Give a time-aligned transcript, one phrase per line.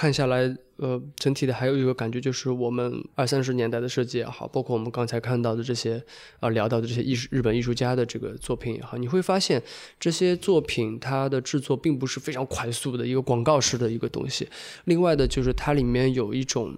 [0.00, 0.48] 看下来，
[0.80, 6.02] 呃，整体的还有一个感觉就是，我们二三十年代的设计也好，包括我们刚才看到的这些
[6.40, 9.62] 啊、聊到的这些艺术日本艺术家的这个作品也好，你会发现
[9.98, 14.48] 这些作品它的制作并不是非常快速的一个广告式的一个东西。
[14.86, 16.74] 另外的就是它里面有一种，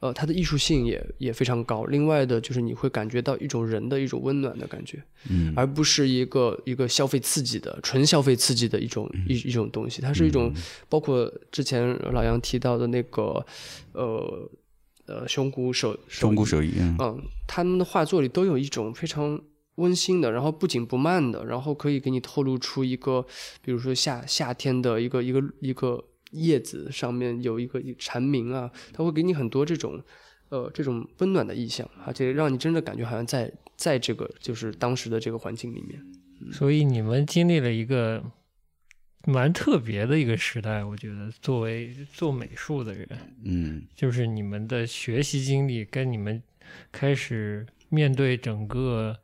[0.00, 1.84] 呃，它的艺术性也也非常高。
[1.84, 10.50] 另外的就是你会感觉到一种人的一种温暖的感觉，嗯而不是一个一个消费刺激的纯消费刺激的一种一一种东西，它是一种
[10.88, 13.41] 包括之前老杨提到的那个
[13.92, 14.50] 呃
[15.06, 19.40] 呃胸骨手中古手艺，嗯嗯，他们的画作里都有一种非常
[19.76, 23.24] 温馨的，然后不紧不慢的，然后可以给你透露出一个，
[23.62, 30.02] 比如说夏夏天的一个一个一个叶子上面有一个蝉鸣啊，它会给你很多这种
[30.50, 36.00] 呃这种温暖的意象，而且让你真的感觉好像在在这个就是当时的这个环境里面。
[36.52, 38.22] 所以你们经历了一个
[39.24, 43.08] 蛮特别的一个时代，我觉得作为做美术的人，
[43.44, 43.82] 嗯。
[43.94, 46.42] 就是你们的学习经历跟你们
[46.90, 49.16] 开始面对整个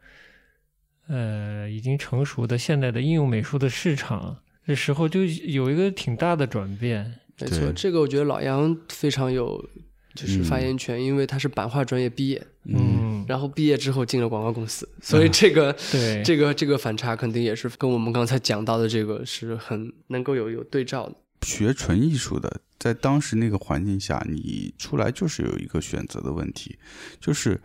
[1.09, 7.15] 呃已经成熟的现代的应用美术的市场的时候，就有一个挺大的转变。
[7.41, 7.73] 没错，对。
[7.73, 9.69] 这个我觉得老杨非常有
[10.15, 21.15] 就是发言权，因为他是版画专业毕业，嗯，然后毕业之后进了广告公司，所以这个、对，这个这个反差肯定也是跟我们刚才讲到的这个是很能够有有对照的。
[21.43, 26.77] 学纯艺术的，在当时那个环境下，你出来就是有一个选择的问题，
[27.21, 27.61] 就是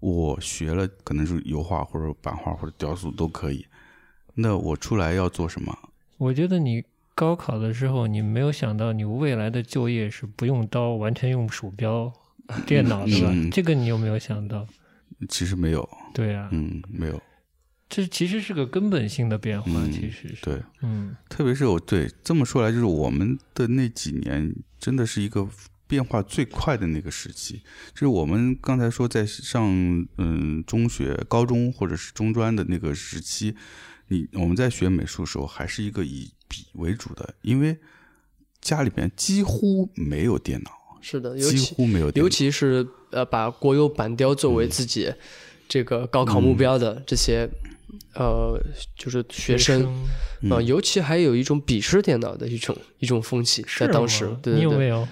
[0.00, 3.66] 我学了可能是油画或者版画或者雕塑都可以，
[4.34, 5.76] 那我出来要做什么？
[6.16, 6.82] 我觉得你
[7.14, 12.10] 高考的时候，你没有想到你未来的就业是不用刀，完全用鼠标、
[12.66, 13.30] 电脑，对吧？
[13.32, 13.50] 嗯。
[13.50, 14.66] 这个你有没有想到？
[15.28, 17.22] 其实没有，对啊，嗯，没有，
[17.88, 21.14] 这其实是个根本性的变化，嗯其实是，对，嗯。
[21.28, 25.48] 特别是我对这么说来，就是我们的那几年真的是一个
[25.86, 27.62] 变化最快的那个时期。
[27.92, 29.64] 就是我们刚才说在上
[30.18, 33.54] 嗯中学、高中或者是中专的那个时期，
[34.08, 37.78] 你我们在学美术的时候，还是一个以笔为主的，因为
[38.60, 40.70] 家里边几乎没有电脑，
[41.02, 42.26] 是的，尤几其乎没有尤。
[42.28, 45.12] 其是呃，把国有板雕作为自己
[45.68, 47.46] 这个高考目标的这些、
[48.14, 48.58] 呃，
[48.96, 49.82] 就是学生。
[50.44, 55.06] 嗯啊、尤其还有一种鄙视电脑的一种一种风气，在当时，对对对，你有没有？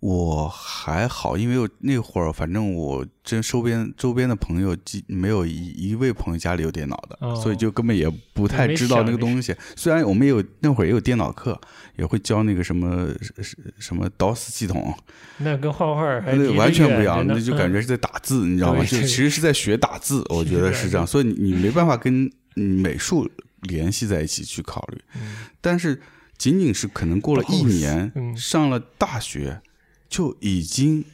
[0.00, 7.34] 我还好，因为我那会儿反正我真周边周边的朋友几没有一一位朋友家里有电脑的，哦。
[7.34, 9.54] 所以就根本也不太知道那个东西。
[9.74, 11.58] 虽然我们也有那会儿也有电脑课，
[11.96, 13.08] 也会教那个什么
[13.42, 14.94] 什什么 DOS 系统，
[15.38, 18.84] 那跟画画那完全不一样，那就感觉是在打字，你知道吗？
[18.84, 23.28] 就其实是在学打字，我觉得是这样， 所以你你没办法跟嗯美术
[23.62, 25.00] 联系在一起去考虑。
[25.16, 25.36] 嗯。
[25.60, 26.00] 但是
[26.36, 28.36] 仅仅是可能过了一年，嗯。
[28.36, 29.60] 上了大学，
[30.08, 31.04] 就已经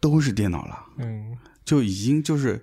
[0.00, 1.36] 都是电脑了，嗯。
[1.64, 2.60] 就已经就是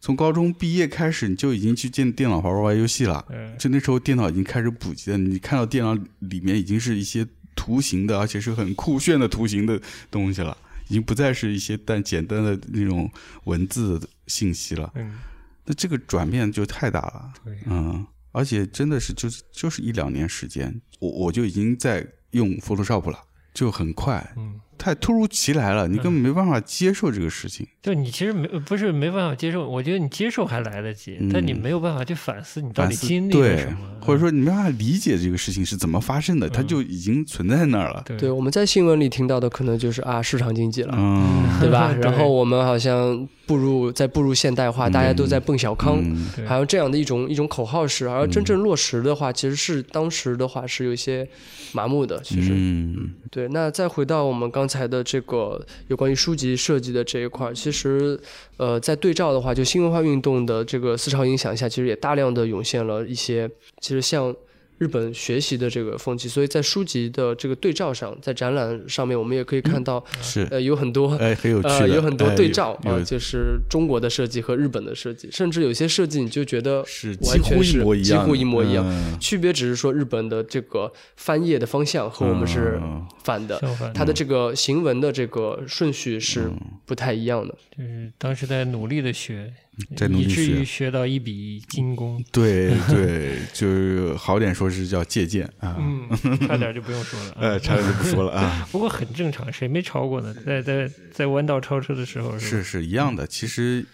[0.00, 3.24] 从高中毕业开始，你就已经去见电脑玩玩游戏了。
[3.30, 3.56] 嗯。
[3.58, 10.56] 就那时候电脑已经开始普及了，你看到电脑里面已经是一些图形的，而且是很酷炫的图形的东西了，
[10.88, 13.10] 已经不再是一些但简单的那种
[13.44, 14.92] 文字的信息了。
[14.94, 15.18] 嗯，
[15.64, 17.32] 那这个转变就太大了。
[17.42, 23.18] 对，嗯，而且真的是就是就是一两年时间，我我就已经在用 Photoshop 了，
[23.54, 27.66] 就很快，嗯，太突如其来了，你根本没办法接受这个事情。
[27.82, 31.30] 就你其实没不是没办法接受，我觉得你接受还来得及，嗯。
[31.32, 38.02] 但你没有办法去反思你到底经历了对什么，，或者说你没办法理解这个事情是怎么发生的，它嗯就已经存在那儿了。
[38.06, 38.16] 对。
[38.16, 41.92] 对，我们在新闻里听到的可能就是啊市场经济了，嗯，对吧？
[42.00, 46.02] 然后我们好像步入在步入现代化，大家都在奔小康，
[46.46, 51.28] 还有这样的一种一种口号式，而真正落实的话，其实是当时的话是有一些
[51.72, 52.20] 麻木的。
[52.22, 53.48] 其实，嗯对。
[53.48, 58.18] 那再回到我们刚才的这个有关于书籍设计的这一块儿，其实
[58.56, 63.50] 呃，在对照的话，就新文化运动的这个思潮影响下，其实也大量的涌现了一些，
[63.80, 64.34] 其实像。
[64.78, 78.84] 日本学习的这个风气，所以在书籍的这个对照上，在展览上面，我们也可以看到，是，呃，有很多哎，很有趣呃，有很多哎对照啊、就是中国的设计和日本的设计，甚至有些设计你就觉得是几乎一完全是模一样，几乎一模一样。
[78.86, 79.18] 嗯。
[79.20, 83.06] 区别只是说日本的这个翻页的方向和我们是嗯。
[83.22, 83.60] 反的，
[83.94, 86.58] 它的这个行文的这个顺序是嗯。
[86.84, 87.54] 不太一样的。
[87.76, 89.52] 就是当时在努力的学，
[89.96, 96.08] 在努力以至于学学到一笔精工， 对 对，就是好点说是叫借鉴啊，嗯，
[96.46, 97.36] 差点就不用说了 啊。
[97.40, 98.68] 呃，差点就不说了啊。
[98.70, 100.34] 不过很正常，谁没超过呢？
[100.46, 103.84] 在在在弯道超车的时候是吧是一样的，其实，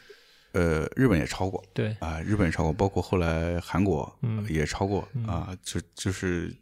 [0.53, 6.53] 呃，日本也超过对，啊、日本也超过，包括后来韩国嗯也超过啊、就就是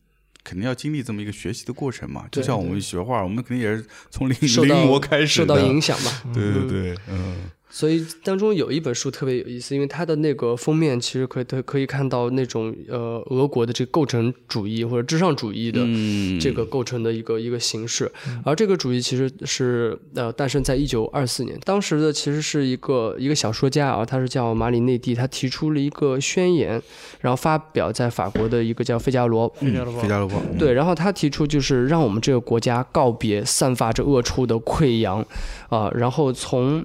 [0.44, 2.26] 肯定要经历这么一个学习的过程嘛。
[2.30, 4.48] 就像我们学画，我们肯定也是从临临
[4.86, 6.22] 摹开始的，受到影响吧。
[6.32, 7.36] 对对对，嗯
[7.70, 16.38] 所以当中有一本书特别有意思，因为它的那个封面其实可以可以看到那种呃俄国的这个构成主义或者至上主义的嗯。
[16.40, 18.10] 这个构成的一个一个形式，
[18.44, 26.80] 而这个主义其实是呃诞生在一九二四年，当时的其实是一个一个小说家啊，他是叫马里内蒂，他提出了一个宣言，
[27.20, 29.52] 然后发表在法国的一个叫《费加罗》
[30.00, 30.30] 费加罗。
[30.58, 35.24] 对，然后他提出就是让我们这个国家告别散发着恶臭的溃疡，
[35.68, 36.84] 啊、然后从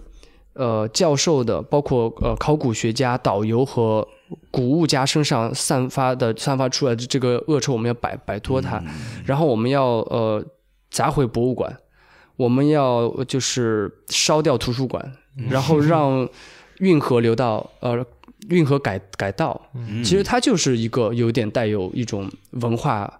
[0.53, 4.07] 呃教授的，包括呃考古学家、导游和
[4.51, 8.83] 古物家身上散发的、散发出来的这个恶臭，我们要摆摆脱它，
[9.25, 10.43] 然后我们要呃
[10.89, 11.75] 砸毁博物馆，
[12.35, 15.13] 我们要就是烧掉图书馆，
[15.49, 16.27] 然后让
[16.79, 18.05] 运河流到呃
[18.49, 20.03] 运河改改道，嗯。
[20.03, 23.19] 其实它就是一个有点带有一种文化。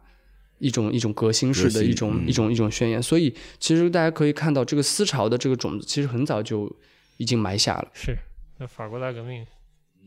[0.59, 2.25] 一种一种革新式的一种、嗯。
[2.25, 6.71] 一种一种宣言，所以其实大家可以看到，这个思潮的这个种子其实很早就
[7.17, 7.91] 已经埋下了。
[7.93, 8.17] 是
[8.57, 9.45] 那法国大革命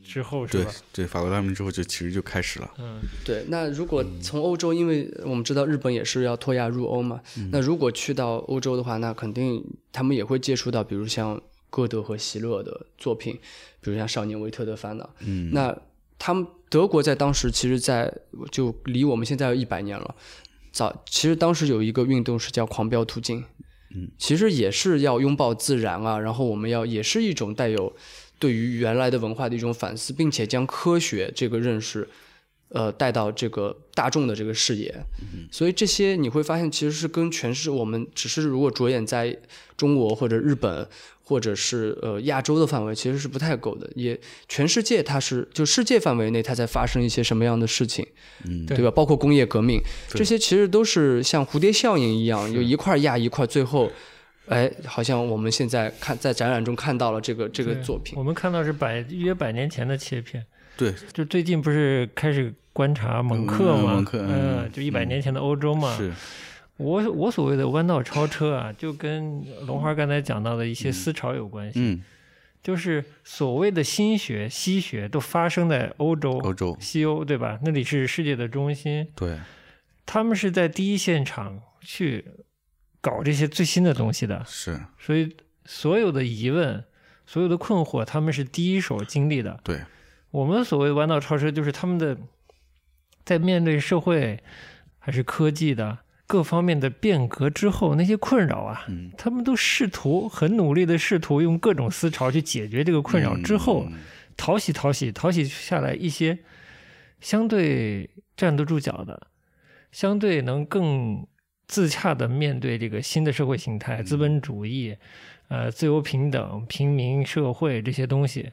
[0.02, 0.72] 之后是对吧？
[0.92, 7.20] 对，法国大革命之后就其实就开始了，嗯，对，那如果从欧洲，因为我们知道日本也是要脱亚入欧嘛，
[7.50, 13.34] 那如果去到欧洲的话，那肯定他们也会接触到，比如像歌德和席勒的作品，
[13.80, 15.04] 比如像《少年维特的烦恼》。
[15.20, 15.76] 嗯，那
[16.18, 18.12] 他们德国在当时其实在
[18.52, 20.14] 就离我们现在有一百年了。
[20.70, 23.42] 早其实当时有一个运动是叫狂飙途径，
[23.94, 27.94] 嗯，其实也是要拥抱自然啊，然后我们要也是一种带有
[28.38, 32.08] 对于原来的文化的一种反思，并且将科学这个认识，
[32.68, 34.94] 呃，带到这个大众的这个视野。
[35.20, 39.38] 嗯所以这些你会发现，其实是跟全是我们只是如果着眼在
[39.76, 40.86] 中国或者日本
[41.28, 43.90] 或者是呃亚洲的范围，其实是不太够的。
[43.96, 44.18] 也
[44.48, 48.06] 全世界它是就世界范围内它在发生一些什么样的事情，
[48.44, 48.90] 嗯对吧？
[48.92, 53.90] 包括工业革命，这些其实都是像蝴蝶效应一样，有一块压一块，最后。
[54.48, 60.40] 哎，好像我们现在看在展览中看到了这个这个作品我，们看到是百约百年前的切片，
[60.76, 64.28] 对，就最近不是开始观察蒙克嘛，嗯蒙克嗯
[64.62, 65.96] 嗯，就一百年前的欧洲嘛。
[65.96, 66.12] 是，
[66.76, 72.02] 我我所谓的弯道超车啊，就跟龙华刚才讲到的一些思潮有关系，嗯，
[72.62, 77.58] 就是所谓的新学、西学都发生在欧洲、欧洲，西欧，对吧？
[77.62, 79.38] 那里是世界的中心，对，
[80.04, 82.24] 他们是在第一现场去
[83.00, 85.34] 搞这些最新的东西的，是，所以
[85.64, 86.84] 所有的疑问、
[87.24, 89.58] 所有的困惑，他们是第一手经历的。
[89.64, 89.80] 对，
[90.30, 92.18] 我们所谓的弯道超车，就是他们的
[93.24, 94.42] 在面对社会
[94.98, 103.98] 还是科技的各方面的变革之后，那些困扰啊，嗯，他们都试图很努力的试图用各种思潮去解决这个困扰之后，嗯
[104.36, 106.38] 淘洗淘洗淘洗下来一些
[107.20, 109.28] 相对站得住脚的，
[109.92, 111.26] 相对能更
[111.66, 114.96] 自洽的面对这个新的社会形态、资本主义、
[115.48, 118.50] 呃自由平等、平民社会这些东西。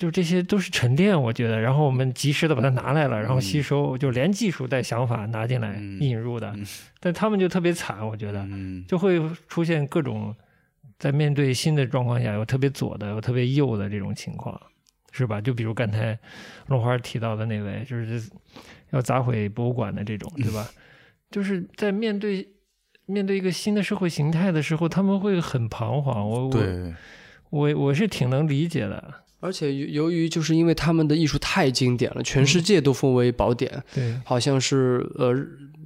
[0.00, 6.64] 就这些都是沉淀，我觉得，然后我们及时的把它拿来了，然后吸收，就连技术带想法拿进来嗯引入的嗯，
[7.00, 10.34] 但他们就特别惨，我觉得，嗯，就会出现各种
[10.98, 14.58] 在面对新的状况下有特别左的，有特别右的这种情况，
[15.12, 15.38] 是吧？
[15.38, 16.18] 就比如刚才
[16.68, 18.22] 龙花提到的那位，就是
[18.92, 20.66] 要砸毁博物馆的这种，对吧？
[21.30, 22.48] 就是在面对
[23.04, 26.26] 面对一个新的社会形态的时候，他们会很彷徨。
[26.26, 26.94] 我我，
[27.50, 35.34] 我我是挺能理解的，而且由由于就是因为他们的艺术太经典了，全世界都奉为宝典，对好像是呃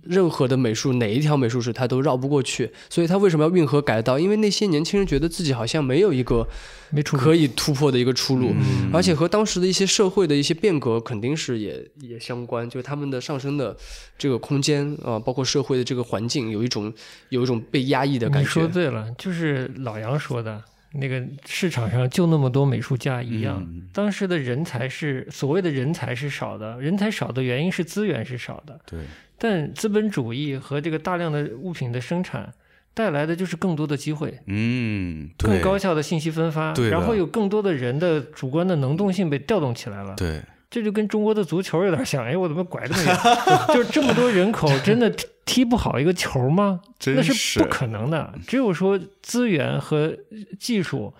[0.03, 4.19] 任何的美术哪一条美术史他都绕不过去，所以他为什么要运河改道？
[4.19, 6.47] 因为那些年轻人觉得自己好像没有一个
[6.91, 13.75] 没出可以突破的一个出路，嗯而且和当时的一些社会的一些变革肯定是也也相关，就是他们的上升的
[14.19, 16.93] 这个空间啊、呃包括社会的这个环境，有一种
[17.31, 18.67] 有一种被压抑的感你说。
[18.67, 20.63] 对了，就是老杨说的
[20.95, 29.01] 那个市场上就那么多美术家一样，嗯当时的人才是所谓的人才是少的，人才少的原因是资源是少的，对，
[29.39, 32.53] 但资本主义和这个大量的物品的生产
[32.95, 34.39] 带来的就是更多的机会。
[34.47, 40.15] 嗯，更，高效的信息分发，对然后有更多的人的主观的能动性被调动起来了。
[40.17, 42.25] 对，这就跟中国的足球有点像。
[42.25, 43.17] 哎，我怎么拐这么远？
[43.75, 45.13] 就是这么多人口，真的
[45.45, 46.81] 踢踢不好一个球吗？
[46.99, 48.35] 真那是不可能的。
[48.47, 50.17] 只有说资源和
[50.59, 51.15] 技术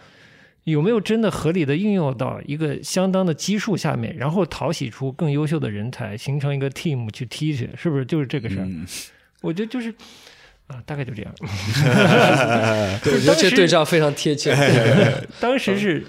[0.65, 8.65] 有没有真的合理的运用到一个相当的基数下面，然后淘洗出更优秀的人才，形成一个 team 去踢去，是不是就是这个事儿？
[8.65, 8.87] 嗯，
[9.43, 9.95] 我觉得就是
[10.69, 11.35] 啊，大概就这样。
[13.03, 14.57] 对，我觉得这对照非常贴切。
[15.39, 16.05] 当时是，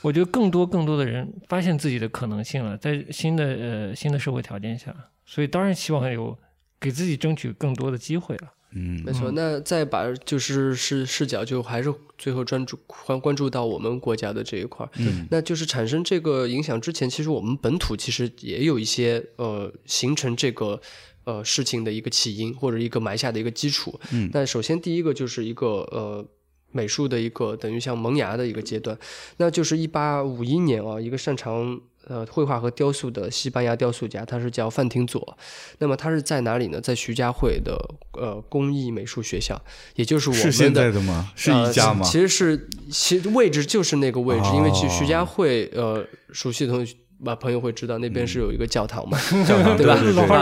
[0.00, 4.94] 我觉得更多更多的人发现自己的可能性了，在新的呃新的社会条件下，
[5.26, 6.36] 所以当然希望有
[6.80, 8.54] 给自己争取更多的机会了。
[8.72, 20.80] 嗯没错，那再把就是视视角，就还是最后专注关关注到我们国家的这一块儿，嗯那就是产生这个影响之前，其实我们本土其实也有一些呃形成这个
[21.24, 23.98] 呃事情的一个起因或者一个埋下的一个基础。
[24.12, 26.26] 嗯那首先第一个就是一个呃。
[26.72, 28.96] 美术的一个等于像萌芽的一个阶段，
[29.38, 35.36] 那就是一八五一年啊，一个擅长呃绘画和雕塑的西班牙雕塑家，他是叫范廷佐。
[35.78, 36.80] 那么他是在哪里呢？
[36.80, 37.76] 在徐家汇的
[38.12, 39.60] 呃工艺美术学校，
[39.94, 41.32] 也就是我们的是现在的吗？
[41.34, 42.10] 是一家吗呃？
[42.10, 49.96] 其实是其位置就是那个位置，因为去哦徐家汇呃熟悉的同学把朋友会知道那边是有一个教堂嘛， 教堂对吧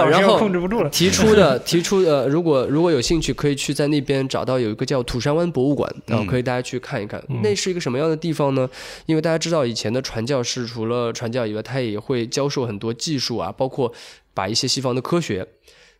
[0.06, 0.90] 然后控制不住了。
[0.90, 7.22] 提出的提出呃，如果如果有兴趣，可以去在那边找到有一个叫土山湾博物馆然后可以大家去看一看。
[7.28, 8.68] 嗯那是一个什么样的地方呢？
[9.06, 13.92] 因为大家知道以前的传教士除了传教以外，他也会教授很多技术啊，包括
[14.32, 15.46] 把一些西方的科学。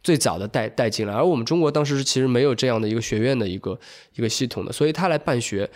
[0.01, 3.77] 最早的带带进来，而我们中国当时是其实没有这样的一个学院的一个
[4.15, 5.69] 一个系统的，所以他来办学，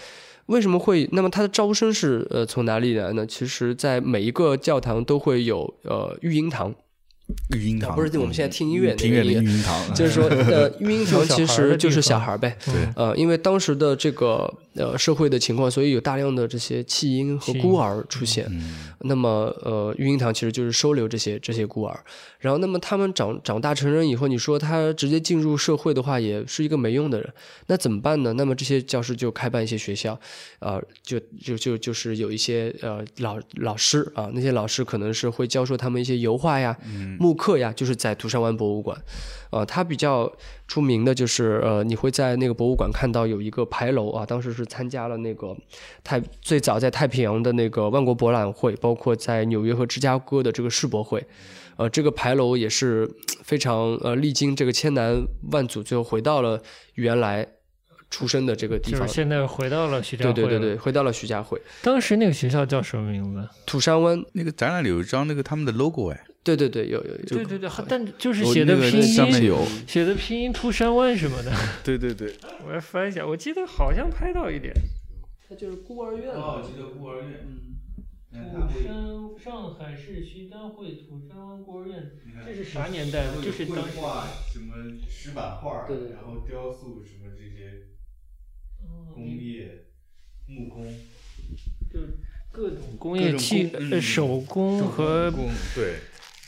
[0.47, 1.09] 为什么会？
[1.13, 3.27] 那么它的招生是呃从哪里来呢？
[3.27, 6.75] 其实，在每一个教堂都会有呃育婴堂，
[7.55, 12.57] 育婴堂不是我们现在听音乐那个听音乐育婴堂， 就是说， 呃，育婴堂其实就是小孩儿呗。
[12.65, 18.47] 对呃，因为当时的这个呃社会的情况，所以有大量的这些弃婴和孤儿出现。
[18.51, 22.05] 嗯那么，呃，育婴堂其实就是收留这些这些孤儿。
[22.39, 27.29] 然后，那么他们长长大成人以后，你说他直接进入社会的话，也是一个没用的人。
[27.67, 28.33] 那怎么办呢？
[28.35, 30.17] 那么这些教师就开办一些学校，
[30.61, 36.77] 呃，就就就就是有一些呃老老师啊，那些老师可能是会教授他们一些油画呀、
[37.19, 38.97] 木刻呀，就是在土山湾博物馆。
[39.51, 40.33] 呃，它比较
[40.67, 45.55] 出名的就是呃，你会在那个博物馆看到有一个牌楼啊，当时是参加了那个
[46.03, 51.27] 太最早在太平洋的那个万国博览会，包括在纽约和芝加哥的这个世博会。
[51.77, 53.11] 呃，这个牌楼也是
[53.43, 56.63] 非常呃，历经这个千难万阻，最后回到了
[56.95, 57.47] 原来
[58.11, 59.13] 出生的这个地方就是。
[59.15, 63.49] 现在回到了徐家汇对对对对，回到了徐家汇，当时那个学校叫什么名字？
[63.67, 64.23] 土山湾。
[64.33, 67.25] 那个展览里有一张那个他们的 logo 哎，对对对，有有有。
[67.25, 71.53] 对对对，但就是写的拼音，上面有，写的拼音秃山湾什么的。
[71.85, 72.35] 对对对，
[72.65, 74.75] 我来翻一下，我记得好像拍到一点。
[75.49, 77.47] 它就是孤儿院哦，我记得孤儿院，
[78.33, 82.11] 嗯，土山上海市徐家汇土山湾孤儿院，
[82.45, 83.27] 这是啥年代？
[83.43, 84.75] 就是当时画什么
[85.09, 87.87] 石板画对然后雕塑什么这些
[89.15, 89.85] 工业
[90.49, 90.87] 木工
[91.93, 92.01] 就
[92.51, 93.71] 各种工业器
[94.01, 95.97] 手工和工对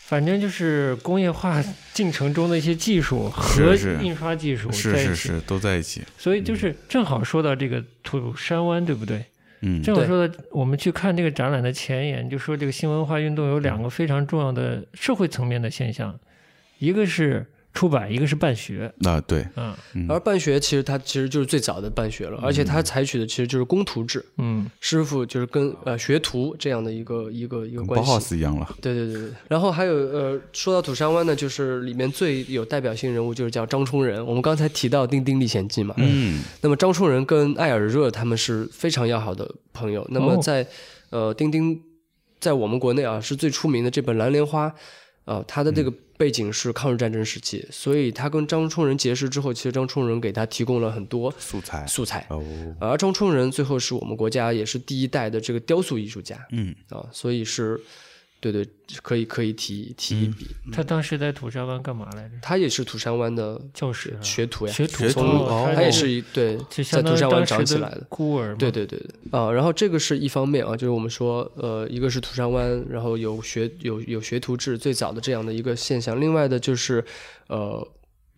[0.07, 9.25] 反正就是工业化进程中的一些技术和印刷技术是在，是是都在一起，所以就是正好说到这个土山湾，对不对？
[9.63, 9.83] 嗯。
[9.83, 16.21] 正好说到我们去看这个展览的前沿，就说这个新文化运动有两个非常重要的社会层面的现象，
[16.79, 18.91] 一个是出版，一个是办学。
[19.03, 28.11] 啊对，嗯嗯而办学其实它其实就是最早的办学了，而且它采取的其实就是工徒制，嗯师傅就是跟呃学徒这样的一个一个一个关系。
[28.11, 34.25] Bauhaus 一样了，对对对对，然后还有呃，说到土山湾呢，就是里面最有代表性人物就是叫张充仁。
[34.25, 40.07] 我们刚才提到《丁丁历险记》嘛，嗯那么张充仁跟艾尔热他们是非常要好的朋友。
[40.11, 40.67] 那么哦在、
[41.11, 41.81] 呃丁丁
[42.39, 44.69] 在我们国内啊是最出名的这本《蓝莲花》，
[45.25, 52.27] 呃，他的这个背景是抗日战争时期，所以他跟张充仁结识之后，其实张充仁给他提供了很多素材素材。
[52.29, 52.45] 哦
[52.81, 57.81] 而张充仁最后是我们国家也是第一代的这个雕塑艺术家嗯啊，所以是，
[58.53, 58.69] 对对，
[59.03, 60.47] 可以可以提提一笔。
[60.73, 62.35] 他当时在土山湾干嘛来着？
[62.43, 68.05] 他也是土山湾的教师啊，学徒呀，学徒学徒哦哦他也是一对在土山湾长起来的。
[68.09, 68.57] 孤儿嘛。
[68.59, 77.05] 对对对对啊，然后这个是一方面啊，就是我们说，呃，一个是土山湾，然后有学有有学徒制最早的这样的一个现象，另外的就是，
[77.49, 77.87] 呃，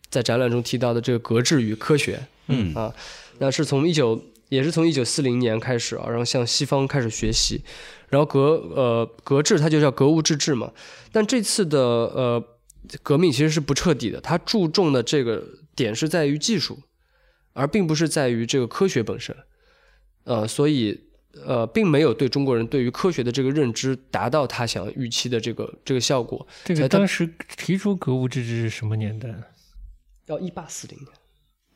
[0.09, 2.95] 在展览中提到的这个格致与科学，嗯啊，
[3.39, 7.63] 那是从一九也是从一九四零年开始啊，然后向西方开始学习，
[8.09, 8.41] 然后格
[8.75, 10.73] 呃格制它就叫格物致知嘛，
[11.13, 12.45] 但这次的呃
[13.03, 15.43] 革命其实是不彻底的，它注重的这个
[15.75, 16.79] 点是在于技术，
[17.53, 19.37] 而并不是在于这个科学本身，
[20.25, 21.03] 呃，所以。
[21.45, 26.49] 呃，并没有对中国人对于科学的这个认知达到他想预期的这个这个效果。
[26.65, 29.29] 这个当时提出格物致知是什么年代？
[30.29, 31.09] 要一八四零年，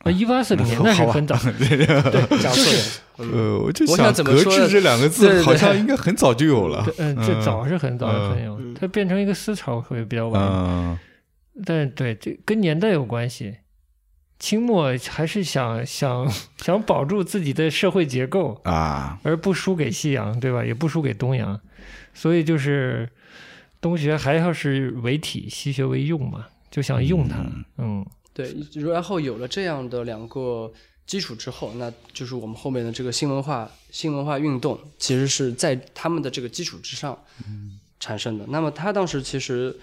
[0.01, 1.37] 啊，一八四零年，那是很早。
[1.37, 2.79] 对，讲错了。
[3.19, 10.43] 嗯呃，我就想怎么格致这两个字好像应该很早就有了，嗯，这早是很早嗯很有嗯，它变成一个思潮会比较晚。
[10.43, 10.99] 嗯
[11.67, 13.57] 但是对，这跟年代有关系。
[14.39, 16.27] 清末还是想想
[16.57, 20.65] 想保住自己的社会结构，啊而不输给西洋，对吧？
[20.65, 21.61] 也不输给东洋，
[22.15, 23.07] 所以就是
[23.83, 26.47] 东学还要是为体，西学为用嘛。
[26.71, 27.45] 就想用它。
[27.77, 28.07] 嗯，
[28.43, 30.73] 对，然后有了这样的两个
[31.07, 37.19] 基础之后，那就是我们后面的这个新文化新文化运动，其实是在他们的这个基础之上
[37.99, 38.45] 产生的。
[38.49, 39.77] 那么他当时其实。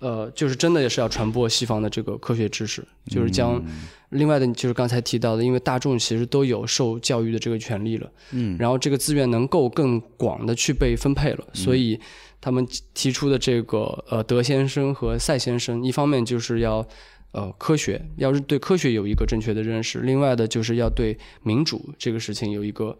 [0.00, 3.62] 呃，就是真的也是要传播西方的这个科学知识，就是将
[4.10, 11.98] 另外的，就是刚才提到的，因为大众其实都有受教育的这个权利了，嗯，然后这个资源能够更广的去被分配了，所以
[12.38, 16.86] 他们提出的这个呃德先生和赛先生，一方面就是要
[17.34, 22.96] 呃科学，要是对科学有一个正确的认识，另外的就是要对民主这个事情有一个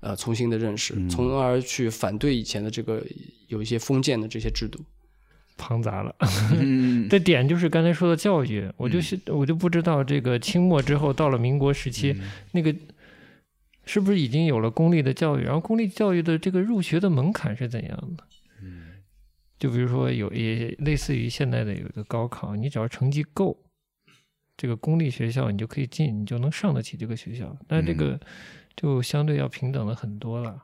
[0.00, 3.04] 呃重新的认识，从而去反对以前的这个
[3.48, 4.80] 有一些封建的这些制度。
[5.58, 6.16] 庞杂了，
[7.10, 12.16] 这点就是刚才说的教育，我就是我就不知道这个清末之后到了民国时期，
[12.52, 12.74] 那个
[13.84, 15.42] 是不是已经有了公立的教育？
[15.42, 18.24] 然后公立教育的这个入学的门槛是怎样的？
[19.58, 23.56] 就比如说有也类似于现在的有一个高考，你只要成绩够，
[24.62, 27.58] 这个公立学校你就可以进，你就能上得起这个学校。
[27.66, 28.16] 但这个
[28.76, 30.62] 就相对要平等了很多了。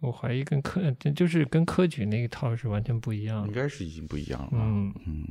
[0.00, 4.50] 我怀疑跟科就是跟科举那一套是完全不一样，应该是已经不一样了。
[4.52, 5.24] 嗯嗯，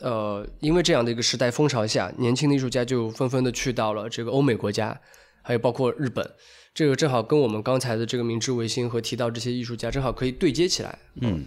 [0.00, 5.00] 呃，因为这样的一个时代风潮下，年轻的艺术家就纷纷的去到了这个欧美国家，
[5.42, 6.28] 还有包括日本，
[6.74, 10.98] 这个正好跟我们刚才的这个明治维新和提到这些艺术家正好可以对接起来。
[11.20, 11.44] 嗯，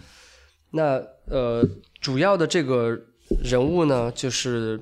[0.70, 0.94] 那
[1.26, 1.62] 呃，
[2.00, 2.98] 主要的这个
[3.44, 4.80] 人物呢，就是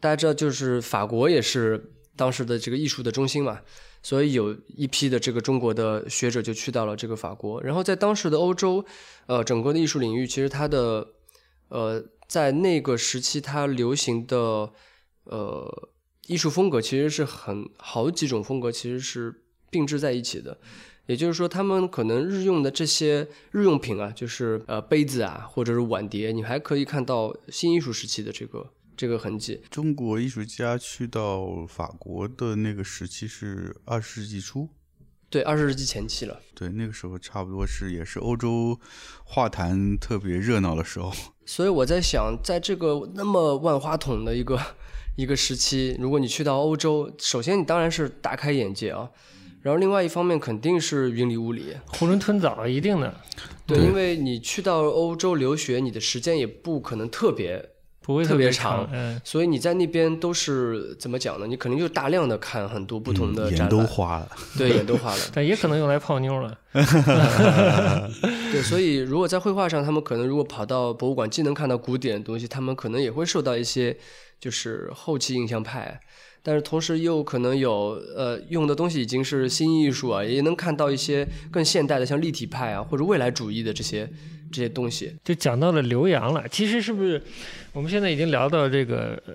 [0.00, 3.60] 大家知道，就是法国也是当时的这个艺术的中心嘛。
[4.02, 8.84] 所以有一批的这个中国的学者就去到了这个法国，然后在当时的欧洲，
[9.26, 11.08] 呃，整个的艺术领域其实它的，
[11.70, 14.70] 呃，在那个时期它流行的，
[15.24, 15.88] 呃，
[16.28, 20.56] 艺术风格其实是很好几种风格其实是并置在一起的，
[21.06, 28.70] 也就是说他们可能日用的这些日用品啊，就是呃杯子啊或者是碗碟，你还可以看到新艺术时期的这个。
[28.96, 34.68] 这个痕迹，中国艺术家去到法国的那个时期是二十世纪初，
[35.28, 36.40] 对，二十世纪前期了。
[36.54, 38.80] 对，那个时候差不多是也是欧洲
[39.24, 41.12] 画坛特别热闹的时候。
[41.44, 44.58] 所以我在想，在这个那么万花筒的一个
[45.16, 49.10] 一个时期，如果你去到欧洲，首先你当然是大开眼界啊，
[49.60, 53.20] 然后另外一方面肯定是云里雾里，囫囵吞枣，一定的。
[53.66, 57.75] 对，因为你去到欧洲留学，你的时间也不可能特别。
[58.06, 61.46] 不会特别长，嗯，所以你在那边都是怎么讲呢？
[61.46, 66.56] 你肯定就大量的看很多不同的展览，眼都花了，对，眼都花了， 但也可能用来泡妞了。
[68.52, 73.96] 对，所以如果在绘画上，他们可能如果跑到博物馆，既能看到古典的东西，他们可能也会受到一些
[74.38, 76.00] 就是后期印象派，
[76.44, 84.08] 但是同时又可能有呃用的东西已经是新艺术啊，也能看到一些更现代的，像立体派啊或者未来主义的这些。
[84.52, 86.46] 这些东西就讲到了留洋了。
[86.48, 87.22] 其实是不是
[87.72, 89.20] 我们现在已经聊到这个？
[89.26, 89.34] 呃，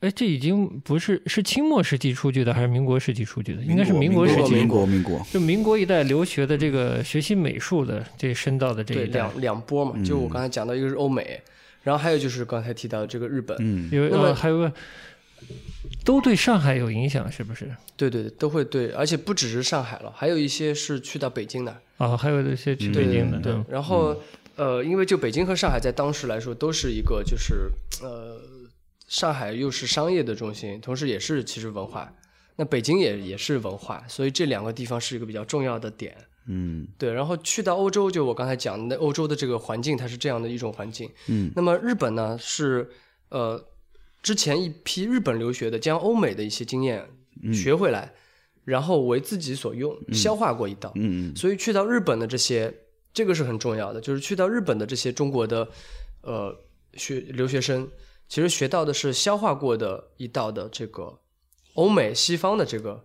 [0.00, 3.62] 哎，这已经不是是清末时期出去的，还是民国时期出去的？
[3.62, 4.54] 应该是民国时期。
[4.54, 9.94] 民国民国就民国一代留学的这个学习美术的这深造的这一两两波嘛。
[10.04, 11.40] 就我刚才讲到，一个是欧美，
[11.82, 13.56] 然后还有就是刚才提到的这个日本。
[13.60, 14.72] 嗯，那么还有个。
[16.04, 17.74] 都对上海有影响，是不是？
[17.96, 23.38] 对对对，都会对，而且不只是上海了，还有一些是去到北京的啊，还有一些去北京的。
[23.38, 24.14] 对，然后
[24.56, 27.70] 呃，因为就北京和上海在当时来说都是一个，就是
[28.02, 28.38] 呃，
[29.08, 32.12] 上海又是商业的中心，同时也是其实文化，
[32.56, 36.14] 那北京也也是文化，所以这两个地方是一个比较重要的点。
[36.46, 37.12] 嗯，对。
[37.12, 41.10] 然后去到欧洲，就我刚才讲的，欧洲的这个环境，它是这样的一种环境。
[41.28, 42.90] 嗯，那么日本呢是
[43.30, 43.64] 呃。
[44.24, 47.06] 之前一批日本留学的，将欧美的一些经验
[47.52, 48.14] 学回来，
[48.64, 50.90] 然后为自己所用，消化过一道。
[50.94, 52.74] 嗯所以去到日本的这些，
[53.12, 55.68] 这个是很重要的，就是去到日本的这些中国的
[56.22, 56.58] 呃
[56.94, 57.86] 学留学生，
[58.26, 61.20] 其实学到的是消化过的一道的这个
[61.74, 63.04] 欧美西方的这个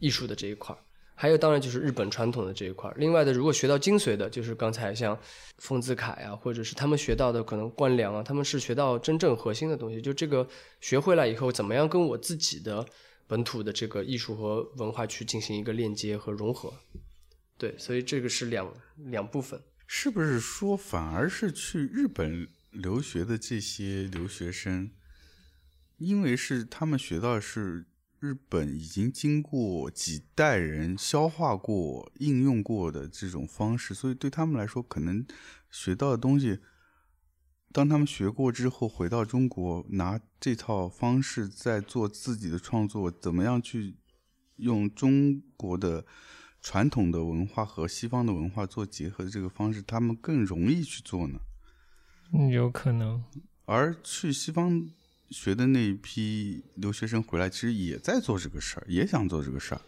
[0.00, 0.76] 艺术的这一块。
[1.18, 2.96] 还有，当然就是日本传统的这一块儿。
[2.98, 5.18] 另外的，如果学到精髓的，就是刚才像
[5.56, 9.98] 丰子恺啊，或者是他们学到的可能官良啊，他们是学到真正核心的东西。
[9.98, 10.46] 就这个
[10.82, 12.86] 学会来以后，怎么样跟我自己的
[13.26, 16.70] 本土的这个艺术和文化去进行一个链接和融合？
[17.56, 18.70] 对，所以这个是两
[19.06, 19.58] 两部分。
[19.86, 24.90] 是不是说，反而是去日本留学的这些留学生，
[25.96, 27.86] 因为是他们学到是。
[28.18, 35.26] 日本已经经过几代人消化过、应用过的这种方式，所以对他们来说，可能
[35.70, 36.58] 学到的东西，
[37.72, 43.96] 当他们学过之后，回到中国拿这套方式再做自己的创作，怎么样去
[44.56, 46.06] 用中国的
[46.62, 51.38] 传统的文化和西方的文化做结合的这个方式，他们更容易去做呢？
[52.32, 53.22] 嗯，有可能。
[53.66, 54.88] 而去西方
[55.30, 59.80] 学的那一批留学生回来，其实也在做这个事儿，也想做这个事儿，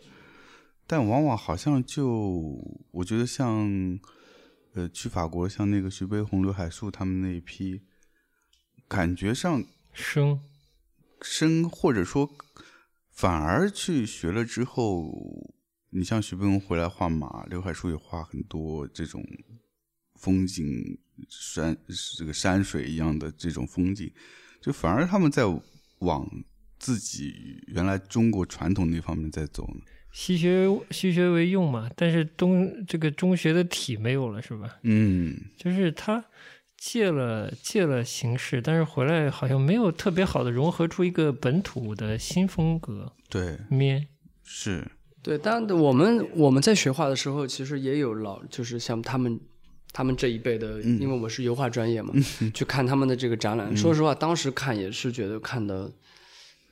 [0.86, 2.58] 但往往好像就
[2.90, 4.00] 我觉得像
[4.74, 7.82] 呃去法国，像那个徐悲鸿、刘海粟他们那一批，
[8.88, 10.40] 感觉上生
[11.22, 12.30] 生或者说
[13.10, 15.54] 反而去学了之后，
[15.90, 19.24] 你像徐悲鸿回来画马，刘海粟也画很多这种
[20.14, 20.98] 风景
[21.28, 21.76] 山
[22.16, 24.12] 这个山水一样的这种风景，
[24.60, 25.44] 就反而他们在
[26.00, 26.28] 往
[26.78, 29.80] 自己原来中国传统那方面在走呢。
[30.10, 34.78] 西学西学为用嘛，但是东这个中学的体没有了是吧？
[34.82, 36.24] 嗯，就是他
[36.76, 44.08] 借了借了形式，但是回来好像没有特别好的融合出一个本土的新风格对，面。
[44.42, 44.90] 是，
[45.22, 49.38] 对，当然我们我们在学画的时候，其实也有老，就是像他们
[49.92, 52.12] 他们这一辈的，因为我是油画专业嘛，
[52.54, 53.76] 去看他们的这个展览。
[53.76, 55.90] 说实话，当时看也是觉得看的，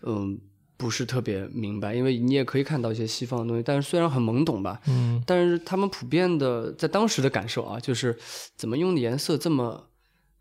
[0.03, 0.39] 嗯，
[0.77, 5.23] 不是特别明白，因为你也可以看到一些西方的东西，但是虽然很懵懂吧，嗯。
[5.27, 8.17] 但是他们普遍的在当时的感受啊，就是
[8.55, 9.89] 怎么用的颜色这么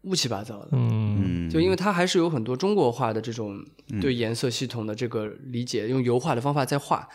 [0.01, 1.47] 乌七八糟的，嗯。
[1.47, 3.63] 嗯，就因为它还是有很多中国画的这种
[4.01, 7.07] 对颜色系统的这个理解，用油画的方法在画。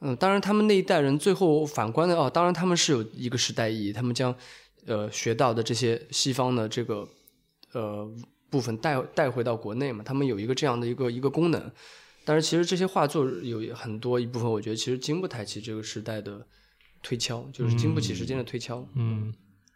[0.00, 4.34] 嗯，当然他们那一代人最后反观的哦，当然他们是有一个时代意义，他们将
[4.86, 7.08] 呃学到的这些西方的这个
[7.72, 8.10] 呃
[8.48, 11.70] 部分带带回到国内嘛，他们有一个这样的一个一个功能。
[12.24, 16.44] 但是其实这些画作有很多一部分，我觉得其实经不太起这个时代的
[17.02, 18.84] 推敲，就是经不起时间的推敲。
[18.94, 19.32] 嗯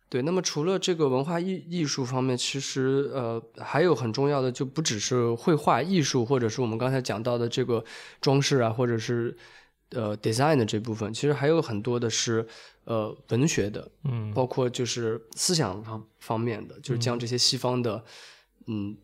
[0.09, 7.85] 对，那么除了这个文化艺艺术方面，其实呃还有很重要的，就不只是绘画艺术，或者是我们刚才讲到的这个
[8.21, 9.37] 装饰啊，或者是
[9.91, 12.47] 呃 design 的这部分，其实还有很多的是
[12.85, 18.05] 呃文学的，嗯包括就是思想方方面的，就是将这些西方的
[18.67, 18.97] 嗯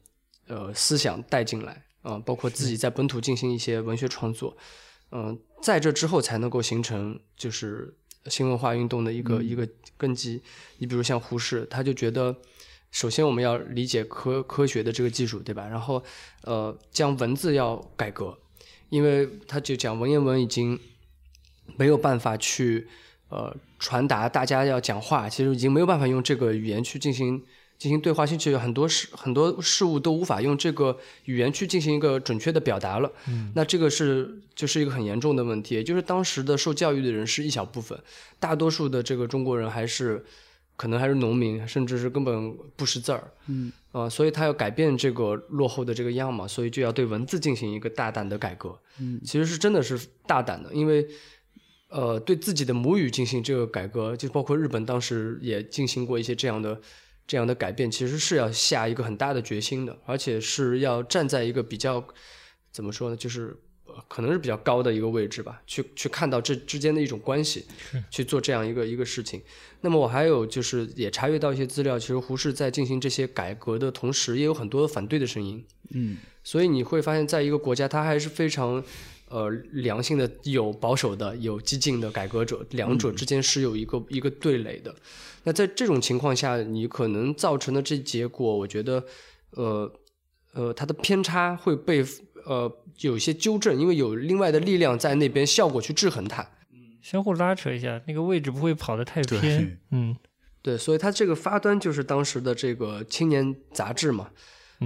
[0.46, 4.56] 呃思想带进来啊、包括自己在本土进行一些文学创作，
[5.10, 7.96] 嗯、在这之后才能够形成就是
[8.26, 10.42] 新文化运动的一个、一个根基。
[10.78, 12.36] 你比如像胡适，他就觉得。
[12.92, 15.66] 首先，我们要理解科科学的这个技术，对吧？
[15.66, 16.02] 然后，
[16.44, 18.38] 呃，将文字要改革，
[18.88, 20.78] 因为他就讲文言文已经
[21.76, 22.86] 没有办法去
[23.28, 27.42] 呃传达大家要讲话，其实已经没有办法用这个语言去进行
[27.78, 33.12] 进行对话，甚至有很多事很多事物都无法用这个语言去进行一个准确的表达了。
[33.28, 37.98] 嗯，那这个是就是一个很严重的问题，也就是当时的受教育的人是一小部分，
[38.40, 40.24] 大多数的这个中国人还是
[40.76, 43.32] 可能还是农民，甚至是根本不识字儿。
[43.46, 48.78] 嗯，啊、所以他要改变这个落后的这个样嘛，所以就要对文字进行一个大胆的改革。
[49.00, 51.06] 嗯，其实是真的是大胆的，因为。
[51.88, 56.78] 呃，对自己的母语进行这个改革，就包括日本当时也进行过一些这样的
[57.28, 62.04] 这样的改变，其实是要下一个很大的决心的，而且是要站在一个比较
[62.72, 63.56] 怎么说呢，就是、呃、
[64.08, 67.64] 可能是比较高的一个位置吧，去去看到这之间的一种关系，
[68.10, 69.40] 去做这样一个一个事情。
[69.80, 75.64] 那么我还有就是也查阅到一些资料，其实胡适在进行这些改革的同时，也有很多反对的声音。
[75.90, 78.82] 嗯，所以你会发现在一个国家，它还是非常
[79.28, 84.94] 呃良性的，有保守的，有激进的改革者，两者之间是有一个、一个对垒的。
[85.44, 89.04] 那在这种情况下，你可能造成的这结果，我觉得
[89.50, 89.92] 呃
[90.54, 92.04] 呃，它的偏差会被
[92.44, 92.68] 呃
[93.00, 96.46] 有一些纠正，因为有另外的力量在那边效果去制衡它。
[97.02, 99.78] 相互拉扯一下，那个位置不会跑得太偏。
[99.90, 100.16] 嗯
[100.60, 104.30] 对，所以它这个发端就是当时的这个青年杂志嘛，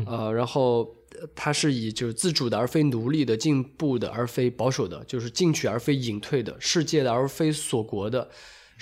[0.04, 8.28] 呃，然后呃它是以就是自主的而非奴隶的，进步的而非保守的，就是进取而非隐退的，世界的而非锁国的，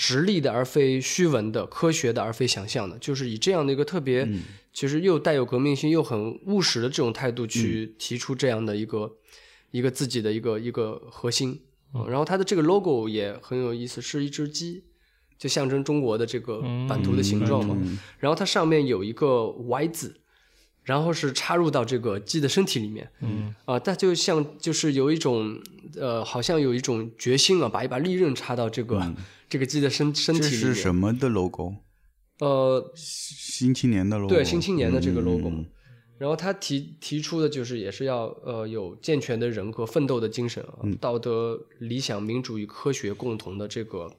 [0.00, 4.28] 实力的而非虚文的，科学的而非想象的，就是以这样的一个特别，
[4.72, 9.16] 其实又带有革命性又很务实的这种态度去提出这样的一个、
[9.72, 11.60] 一个自己的一个一个核心。
[11.94, 14.84] 嗯然后它的这个 logo 也很有意思，是一只鸡，
[15.36, 17.76] 就象征中国的这个版图的形状嘛。
[18.18, 20.20] 然后它上面有一个 Y 字，
[20.84, 23.10] 然后是插入到这个鸡的身体里面。
[23.20, 25.58] 嗯啊，它就像就是有一种
[25.98, 29.14] 呃，好像有一种决心啊，把一把利刃插到这个、
[29.48, 30.60] 这个鸡的身身体里面。
[30.60, 31.74] 是什么的 logo？
[32.40, 34.28] 呃，新青年的 logo。
[34.28, 35.66] 对新青年的这个 logo 嗯
[36.18, 44.10] 然后他提提出的就是也是要呃有健全的人格奋斗的精神啊，道德、理想、民主与科学共同的这个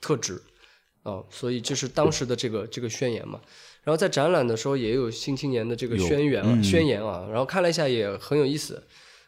[0.00, 0.42] 特质
[1.04, 3.40] 啊，所以这是当时的这个这个宣言嘛。
[3.84, 8.82] 然后在展览的时候也有新青年的这个宣言宣言啊，然后看了一下也很有意思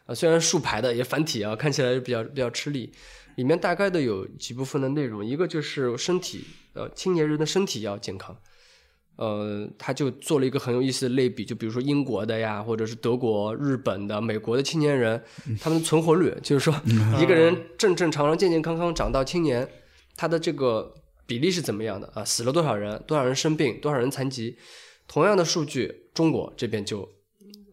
[0.05, 2.91] 啊，虽然竖排的也繁体啊，看起来比较比较吃力。
[3.35, 8.35] 里面大概的有几部分的内容，一个就是身体，呃，青年人的身体要健康，
[9.15, 15.21] 呃，他就做了一个很有意思的类比，就比如说英国的呀，或者是德国、日本的、美国的青年人，
[15.59, 16.73] 他们的存活率，就是说
[17.19, 19.67] 一个人正正常常、健健康康长到青年，
[20.15, 20.93] 他的这个
[21.25, 22.25] 比例是怎么样的啊？
[22.25, 23.01] 死了多少人？
[23.07, 23.79] 多少人生病？
[23.79, 24.57] 多少人残疾？
[25.07, 27.07] 同样的数据，中国这边就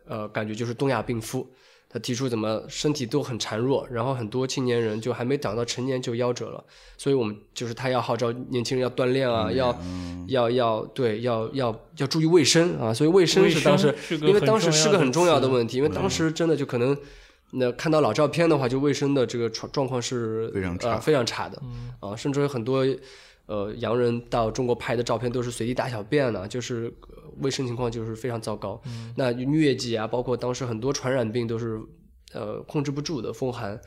[0.07, 1.49] 呃，感觉就是东亚病夫。
[1.91, 6.63] 他提出怎么身体都很孱弱，然后很多青年人就还没长到成年就夭折了，
[6.99, 9.75] 所以我们就是他要号召年轻人要锻炼啊，要
[10.29, 16.95] 要要对要要要注意卫生啊，所以卫生是当时因为当时是个很重要的问题，因为当时真的就可能
[17.53, 21.59] 那看到老照片的话，就卫生的这个状状况是非常差非常差的
[22.01, 22.85] 啊，甚至有很多
[23.49, 26.95] 呃洋人到中国拍的照片都是随地大小便呢，就是。
[27.41, 28.83] 卫生情况就是非常糟糕，
[29.15, 31.81] 那疟疾啊，包括当时很多传染病都是
[32.33, 33.81] 呃控制不住的风寒，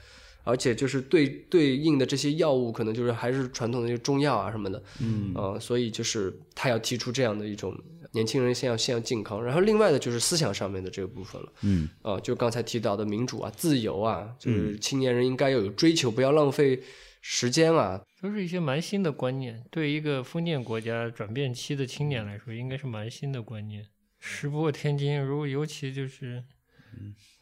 [0.46, 7.78] 而且就是对对应的这些药物可能就是还是传统的中药啊什么的，嗯呃，所以就是他要提出这样的一种
[8.14, 16.82] 年轻人先要先要健康，然后另外的就是思想上面的这个部分了，嗯啊，就刚才提到的民主啊、自由啊，就是青年人应该要有追求，不要浪费
[17.20, 18.02] 时间啊。
[18.22, 23.88] 都是一些蛮新的观念，对一个封建国家转变期的青年来说，应该是蛮新的观念。
[24.20, 26.44] 石破天惊，如果尤其就是，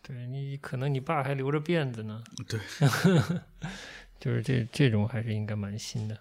[0.01, 2.59] 对你可能你爸还留着辫子呢，对，
[4.19, 6.17] 就是这这种还是应该蛮新的。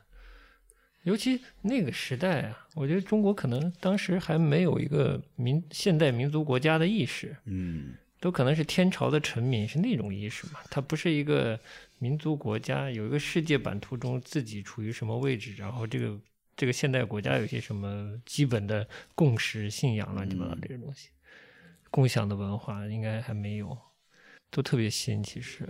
[1.04, 11.58] 尤其那个时代啊，我觉得中国可能当时还没有一个民现代民族国家的意识，嗯，都可能是天朝的臣民，是那种意识嘛，它不是一个。
[12.00, 16.16] 民族国家有一个世界版图中自己处于什么位置，然后这个
[16.56, 21.08] 这个现代国家有些什么基本的共识、信仰乱七八糟这些东西，
[21.90, 23.76] 共享的文化应该还没有，
[24.48, 25.20] 都特别新。
[25.24, 25.68] 其实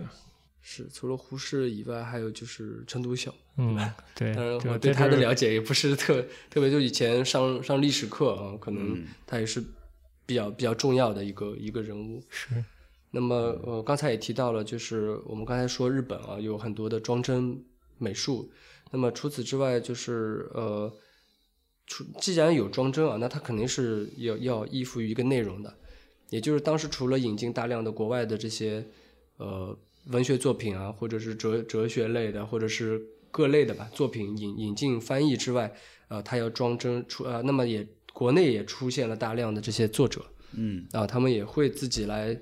[0.61, 4.31] 是除了胡适以外，还有就是陈独秀，嗯，对。
[4.35, 9.63] 当然我对他的了解也不是特特别，就以前上上历史课啊，可能他也是
[10.29, 12.23] 比较比较重要的一个一个人物。
[12.29, 12.63] 是。
[13.09, 17.59] 那么，呃，刚才也提到了，就是我们刚才说日本啊，有很多的装帧
[17.97, 18.51] 美术。
[18.91, 20.93] 那么除此之外，就是呃，
[21.87, 25.75] 除既然有装帧啊，那它肯定是要要依附于一个内容的。
[26.29, 28.85] 也就是当时除了引进大量的国外的这些
[29.37, 29.75] 呃
[30.11, 35.73] 文学作品啊，或者是哲哲学类的，或者是各类的吧作品引引进翻译之外，
[36.09, 37.87] 呃，它要装帧出呃，那么也
[38.19, 40.21] 国内也出现了大量的这些作者，
[40.53, 42.37] 嗯，啊，他们也会自己来。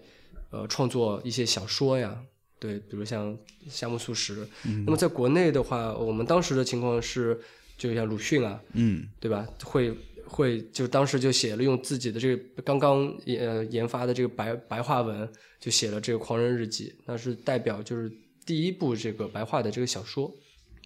[0.50, 2.18] 呃，创作一些小说呀，
[2.58, 3.38] 对，比如像
[3.70, 4.48] 夏目漱石。
[4.64, 7.38] 嗯那么在国内的话，我们当时的情况是，
[7.78, 9.46] 就像鲁迅啊，嗯，对吧？
[9.62, 9.94] 会
[10.26, 18.10] 会就当时就写了用自己的这个刚刚呃研发的这个白白话文，就写了这个《狂人日记》，那是代表就是
[18.46, 20.34] 第一部这个白话的这个小说。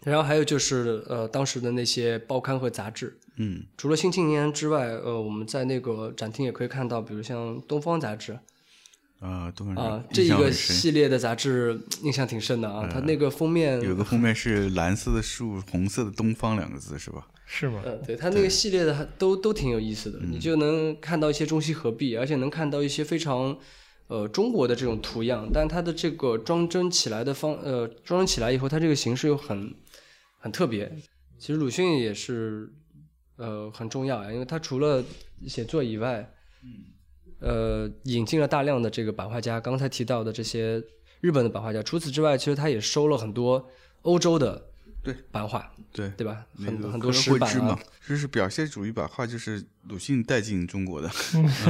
[0.03, 8.37] 然后还有就是呃当时的那些报刊和杂志，嗯，除了《新青年》之外，呃，我们在那个展厅也可以看到，比如像《东方》杂志。
[9.19, 12.89] 啊，东方啊，这一个系列的杂志印象挺深的啊。
[12.91, 17.27] 它那个封面有个封面是蓝色的树，红色的“东方”两个字，是吧？
[17.45, 17.83] 是吗？
[17.85, 23.55] 嗯，对，它那个系列的都都挺有意思的，你就能看到一些中西合璧，而且能看到一些非常
[24.07, 29.71] 呃中国的这种图样，但它的这个装帧起来的方呃装帧起来以后，它这个形式又很
[30.39, 30.91] 很特别。
[31.37, 32.71] 其实鲁迅也是
[33.41, 35.03] 呃很重要啊，因为他除了
[35.47, 36.31] 写作以外，
[36.63, 36.69] 嗯。
[37.43, 40.79] 呃，引进了大量的这个版画家，刚才提到的这些
[41.21, 41.81] 日本的版画家。
[41.81, 43.67] 除此之外，其实他也收了很多
[44.03, 44.63] 欧洲的
[45.01, 46.45] 对版画，对对吧？
[46.63, 51.09] 很很多石板啊，就是表现主义版画，就是鲁迅带进中国的。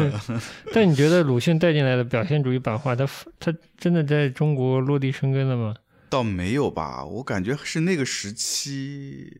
[0.75, 3.07] 但你觉得鲁迅带进来的表现主义版画，他
[3.39, 5.73] 他真的在中国落地生根了吗？
[6.09, 9.39] 倒没有吧，我感觉是那个时期，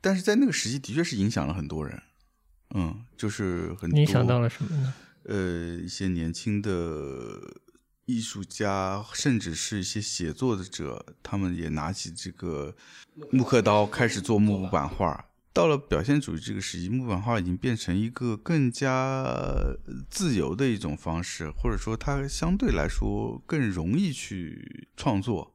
[0.00, 2.02] 但是在那个时期的确是影响了很多人。
[2.74, 4.94] 嗯，就是很影响到了什么呢？
[5.24, 6.70] 呃，一些年轻的
[8.06, 12.74] 艺术家，甚至是一些写作的者，他们也拿起这个
[13.32, 15.26] 木刻刀，开始做木版画。
[15.52, 19.26] 到了表现主义这个时期，木版画已经变成一个更加
[20.08, 25.52] 自由的一种方式，或者说它相对来说更容易去创作。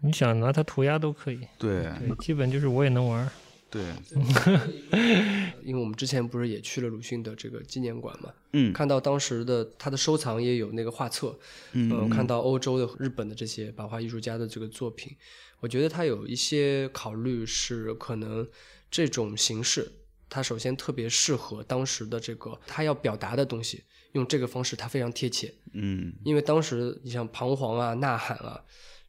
[0.00, 3.30] 你想拿它涂鸦都可以，对，基本就是我也能玩。
[3.68, 3.82] 对，
[5.62, 11.36] 因为我们之前不是也去了鲁迅的这个纪念馆嘛，嗯，看到当时的他的收藏也有那个画册，
[11.72, 15.14] 嗯，看到欧洲的、日本的这些版画艺术家的这个作品，
[15.60, 18.48] 我觉得他有一些考虑是可能
[18.88, 19.90] 这种形式，
[20.30, 28.62] 他首先特别适合当时的这个他要表达的东西，用这个方式他非常贴切，嗯，因为当时你像彷徨啊、呐喊啊。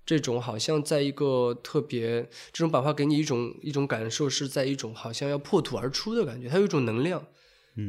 [0.08, 2.22] 这种好像在一个特别，
[2.54, 7.28] 这种版画给你一种一种感受，是在一种好像要破土而出的感觉，它有一种能量，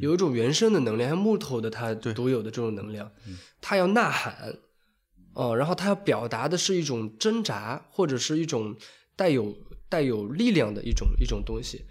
[0.03, 3.09] 有一种原生的能量，像木头的它独有的这种能量，
[3.61, 4.57] 它要呐喊，
[5.35, 8.75] 哦、然后它要表达的是一种挣扎，或者是一种
[9.15, 9.57] 带有
[9.89, 11.85] 带有力量的一种一种东西。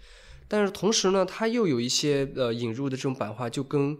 [0.46, 3.96] 但是同时呢，它又有一些呃引入的这种版画，就跟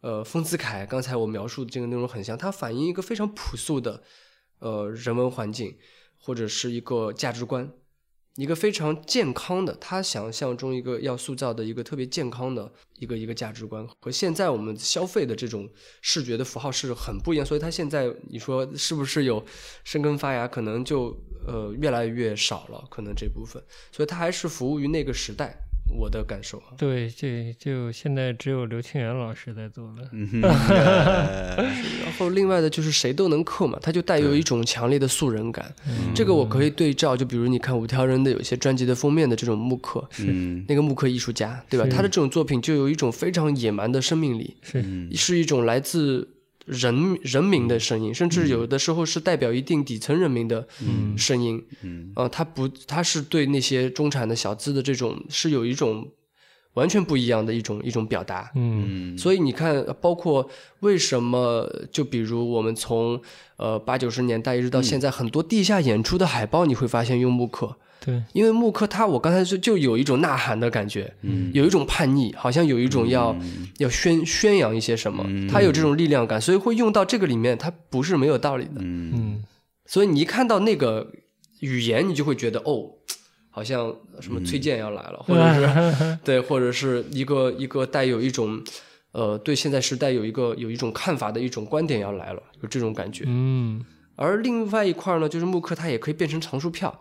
[0.00, 4.04] 呃丰子恺刚才我描述的这个内容很像，它反映一个非常朴素的
[4.62, 5.76] 呃人文环境，
[6.18, 7.70] 或者是一个价值观，
[8.36, 15.68] 一个非常健康的，他想象中一个要塑造的一个特别健康的一个一个价值观，和现在我们消费的这种
[16.00, 17.44] 视觉的符号是很不一样。
[17.44, 19.44] 所以他现在你说是不是有
[19.84, 21.14] 生根发芽，可能就
[21.46, 25.54] 呃越来越少了，可能这部分，所以他还是服务于那个时代。
[25.94, 30.08] 我的感受啊，对，这就现在只有刘清源老师在做了。
[30.12, 35.72] 嗯哼， 呃然后另外的就是谁都能刻嘛，他就带有一种强烈的素人感。
[35.86, 41.86] 嗯这个我可以对照，就比如你看五条人的有些专辑的封面的这种木刻，嗯那个木刻艺术家，对吧？
[41.90, 46.26] 他的这种作品就有一种非常野蛮的生命力，是，嗯是一种来自
[46.66, 51.16] 人人民的声音，甚至有的时候是代表一定底层人民的嗯。
[51.18, 51.64] 声音。
[51.82, 52.12] 嗯。
[52.16, 56.08] 呃，他不，他是对那些中产的小资的这种是有一种
[56.74, 58.50] 完全不一样的一种一种表达。
[58.54, 59.14] 嗯。
[59.14, 60.48] 嗯，所以你看，包括
[60.80, 63.20] 为什么，就比如我们从
[63.56, 71.50] 呃八九十年代一直到现在，很多地下演出的海报，你会发现用木刻，对，因为木刻它，我刚才说就有一种呐喊的感觉，嗯。
[71.54, 73.36] 有一种叛逆，好像有一种要、
[73.78, 78.80] 要宣宣扬一些什么，他有这种力量感，所以会用到这个里面，它不是没有道理的。
[78.80, 79.12] 嗯。
[79.14, 79.44] 嗯
[79.86, 81.12] 所以你一看到那个
[81.60, 82.90] 语言，你就会觉得哦，
[83.50, 88.62] 好像什么崔健要来了，或者是 对，或者是一个一个带有一种
[89.12, 93.24] 呃对现在时代有一个有一种看法的一种观点要来了，有这种感觉。
[93.26, 93.84] 嗯。
[94.14, 97.00] 而另外一块呢，就是木刻它也可以变成藏书票，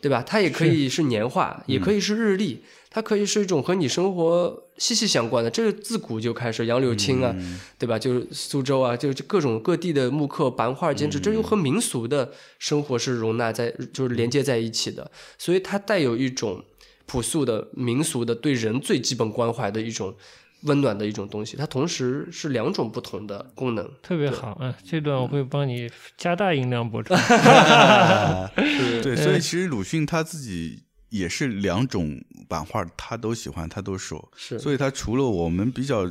[0.00, 0.22] 对吧？
[0.26, 5.50] 它也可以是年画，也可以是日历，它可以是一种和你生活息息相关的。
[5.50, 7.34] 这个自古就开始，杨柳青啊，
[7.78, 7.98] 对吧？
[7.98, 15.10] 就是苏州啊，就就各种各地的木刻、版画、剪纸，这又和民俗的生活是容纳在，就是连接在一起的。
[15.36, 16.64] 所以它带有一种
[17.04, 20.14] 朴素的民俗的对人最基本关怀的一种
[20.62, 21.56] 温暖的一种东西。
[21.56, 23.90] 它同时是两种不同的功能。
[24.02, 24.74] 特别好啊！
[24.84, 27.14] 这段我会帮你加大音量播出。
[29.02, 34.30] 对，所以其实鲁迅他自己也是两种版画，他都喜欢，他都收。
[34.36, 36.08] 是所以他除了我们比较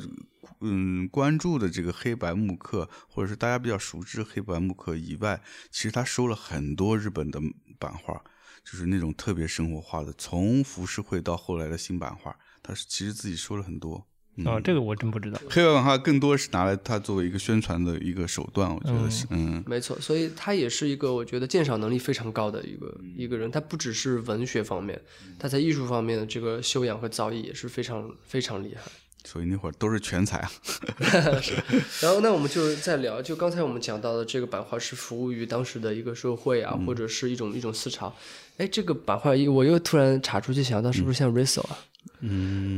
[0.62, 7.40] 嗯关注的这个黑白木刻，或者是大家比较熟知黑白木刻以外，其实他收了很多日本的
[7.78, 8.22] 版画，
[8.66, 14.06] 就是那种特别生活化的，从浮世绘到后来的新版画，他是其实自己收了很多。
[14.40, 15.40] 嗯哦，这个我真不知道。
[15.50, 23.52] 黑白版画更多是拿来它作为一个宣传的一个手段，我觉得是，嗯没错，所以他也是一个我觉得鉴赏能力非常高的一个一个人。
[23.52, 25.00] 他不只是文学方面，
[25.38, 28.92] 他在艺术方面的这个修养和造诣也是非常非常厉害。
[29.26, 30.52] 所以那会儿都是全才啊。
[31.44, 31.54] 是
[32.00, 38.16] 然后，那我们就再聊，就刚才我们讲到的这个版画是服务于当时的一个社会啊，或者是一种一种思潮。
[38.58, 41.78] 哎，这个版画我又突然查出去想到，是不是像 Riso 啊、嗯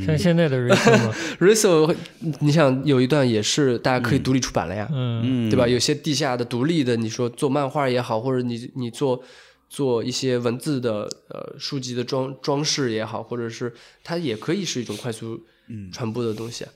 [0.05, 1.95] 像现在的 r i s o 吗？r i s o
[2.41, 5.47] 你想有一段也是大家可以独立出版了呀，嗯。
[5.47, 5.67] 嗯，对吧？
[5.67, 9.23] 有些地下的独立的，你说做漫画也好，或者你你做
[9.69, 15.45] 做一些文字的呃书籍的装装饰也好，或者是它也可以是一种快速
[15.91, 16.71] 传播的东西啊。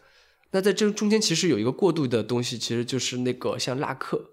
[0.52, 4.30] 那在这中间其实有一个过渡的东西，其实就是那个像拉客，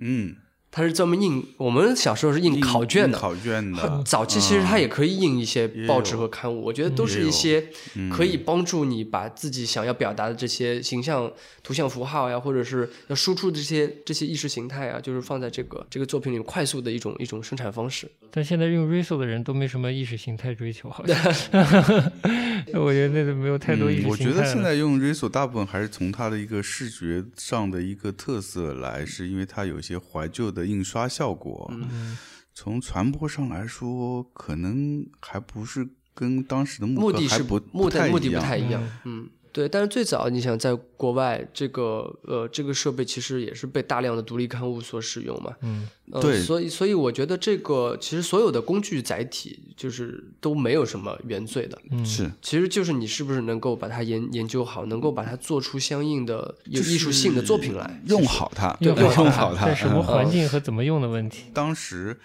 [0.00, 0.34] 嗯，
[0.72, 3.18] 它是专门印我们小时候是印考卷的。
[3.18, 7.68] 考卷的，早期其实它也可以印一些报纸和刊物，我觉得都是一些
[8.10, 11.30] 可以帮助你把自己想要表达的这些形象、
[11.62, 18.08] 图像符号呀，或者是要输出的这些这些意识形态啊，就是放在这个这个作品里面快速的一种一种生产方式。
[18.30, 21.16] 但现在用 r i s o 的人都没什么意识形态追求，好像。
[22.74, 24.16] 我觉得那个没有太多意识形态我。
[24.16, 31.70] 觉得现在用 Riso 大部分还是从它的一个视觉上的一个特色来，是因为它有一些怀旧的印刷效果。
[31.72, 32.16] 嗯
[32.52, 38.42] 从传播上来说，可能还不是跟当时的目的还不目的目的不太一样。
[38.42, 39.68] 太一样，嗯，对。
[39.68, 58.00] 但是最早你想在国外，这个呃这个设备其实也是被大量的独立刊物所使用嘛，嗯呃对所以所以我觉得这个其实所有的工具载体就是都没有什么原罪的，嗯，是，其实就是你是不是能够把它研研究好，能够把它做出相应的有艺术性的作品来。
[58.06, 59.66] 用好它，用对好用好它。
[59.66, 61.44] 在什么嗯环境和怎么用的问题。
[61.54, 62.18] 当时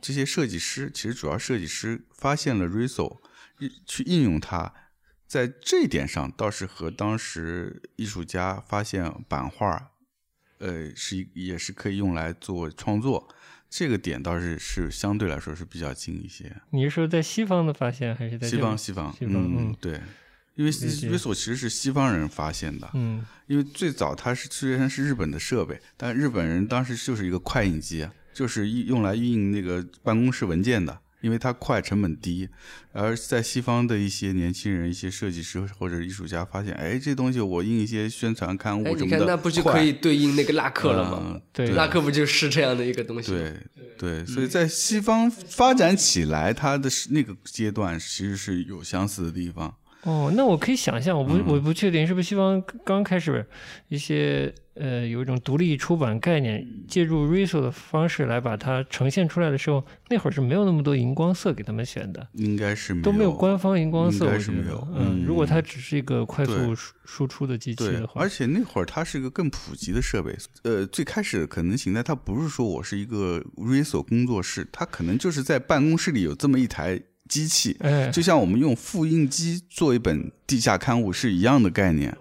[0.00, 3.16] 这些设计师，其实主要设计师发现了 Riso，
[3.84, 4.72] 去应用它，
[5.28, 9.90] 在这一点上倒是和当时艺术家发现版画，
[10.58, 13.28] 呃，是也是可以用来做创作，
[13.68, 16.56] 这个点倒是是相对来说是比较近一些。
[16.70, 20.00] 你是说在西方的发现，还是在西方，西方，西方嗯嗯，对。
[20.54, 32.48] 因为理解 Riso 其实是西方人发现的，嗯因为最早它是虽然是日本的设备，但日本人当时就是一个快印机，啊就是一用来印那个办公室文件的，因为它快，成本低。
[32.92, 41.22] 而在西方的一些年轻人、一些设计师或者艺术家发现，哎，这东西我印一些宣传刊物什么的，那不就可以对应那个拉克了吗？
[41.24, 43.38] 嗯对拉克不就是这样的一个东西吗？
[43.38, 49.74] 对对，所以在西方发展起来，它的那个阶段其实是有相似的地方。
[50.02, 53.44] 哦，那我可以想象，我不、我不确定是不是西方刚开始
[53.88, 64.86] 一些呃有一种独立出版概念，借助 Riso 的方式来把它呈现出来的时候，那会儿是没有那么多荧光色给他们选的，应该是没都没有官方荧光色，应该是没有。
[64.94, 70.32] 嗯，嗯如果它只是一个快速输输出的机器的，话而，且那会儿它是一个更普及的设备。
[70.62, 82.16] 呃，最开始可能形态，它不是说我是一个 Riso 工作室，它可能就是在办公室里有这么一台机器，哎，就像我们用复印机做一本地下刊物是一样的概念。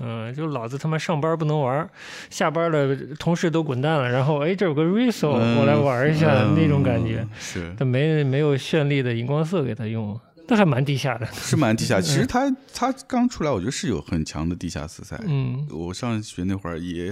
[0.00, 1.88] 嗯，就老子他妈上班不能玩，
[2.28, 7.20] 下班了同事都滚蛋了，然后哎这有个 Riso，、我来玩一下、那种感觉。
[7.20, 7.74] 嗯，是。
[7.78, 11.26] 但没没有绚丽的荧光色给他用，那还蛮地下的。
[11.32, 12.00] 是蛮地下。
[12.02, 15.18] 其实他他刚出来，我觉得是有很强的地下色彩。
[15.26, 17.06] 嗯，我上学那会儿也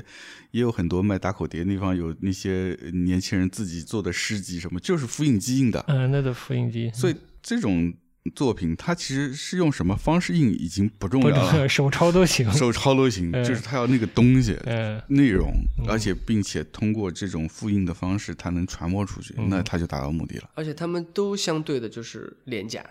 [0.50, 5.84] 也有很多卖打口碟的地方，有那些年轻人自己做的诗集什么，就是复印机印的。
[5.88, 7.92] 嗯，那都复印机，所以这种
[8.36, 12.48] 作品，它其实是用什么方式印已经不重要了，手抄都行。
[12.54, 14.56] 手抄都行，嗯就是它要那个东西。
[14.66, 15.52] 嗯内容，
[15.88, 20.50] 而且并且通过这种复印的方式，它能传播出去，嗯那它就达到目的了。
[20.54, 22.84] 而且他们都相对的就是廉价，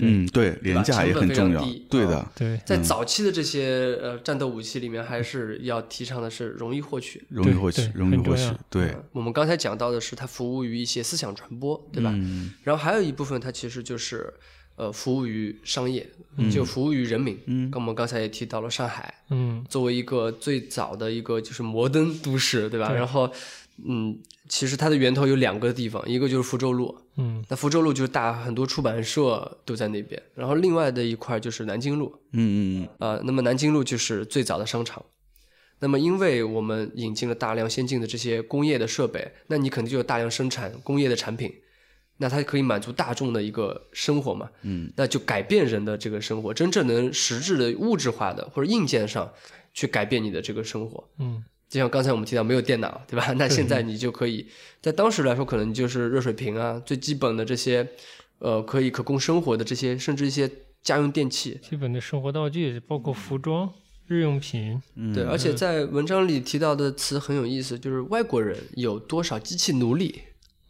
[0.00, 7.24] 嗯，对，廉价也很重要对的啊，对，在早期的这些呃战斗武器里面，还是要提倡的是容易获取。
[7.28, 12.10] 容易获取，容易获取对，呃我们刚才讲到的是它服务于一些思想传播，对吧？
[12.14, 12.52] 嗯。
[12.62, 14.32] 然后还有一部分它其实就是
[14.76, 16.08] 呃服务于商业，
[16.52, 17.38] 就服务于人民。
[17.46, 19.64] 嗯，跟我们刚才也提到了上海嗯。
[19.68, 22.88] 作为一个最早的一个就是摩登都市，对吧？
[22.88, 22.96] 对。
[22.96, 23.30] 然后
[23.86, 24.18] 嗯，
[24.48, 32.38] 其实它的源头有两个地方，一个就是福州路，嗯那福州路就是大很多出版社都在那边，然后另外的一块就是南京路，嗯
[32.80, 35.04] 嗯嗯啊、那么南京路就是最早的商场。
[35.80, 41.52] 那么，因为我们引进了大量先进的这些工业的设备，那你肯定就有大量生产工业的产品，
[42.16, 49.32] 那它可以满足大众的一个生活嘛，嗯，那就改变人的这个生活，真正能实质的物质化的或者硬件上
[49.72, 51.08] 去改变你的这个生活。
[51.18, 53.32] 嗯就像刚才我们提到，没有电脑，对吧？
[53.36, 54.46] 那现在你就可以
[54.80, 57.86] 在当时来说，可能就是热水瓶啊，最基本的这些，
[58.38, 60.50] 呃，可以可供生活的这些，甚至一些
[60.82, 63.70] 家用电器，基本的生活道具，包括服装、
[64.06, 64.80] 日用品。
[64.96, 70.22] 嗯，对，而且在文章里提到的词很有意思，就是外国人有多少机器奴隶，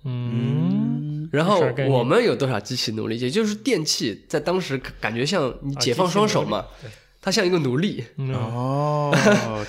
[0.05, 6.91] 嗯，然后我们有多少机器奴隶，也就是电器在当时感觉像你啊解放双手嘛，对
[7.21, 8.33] 它像一个奴隶，嗯。
[8.33, 9.13] 哦，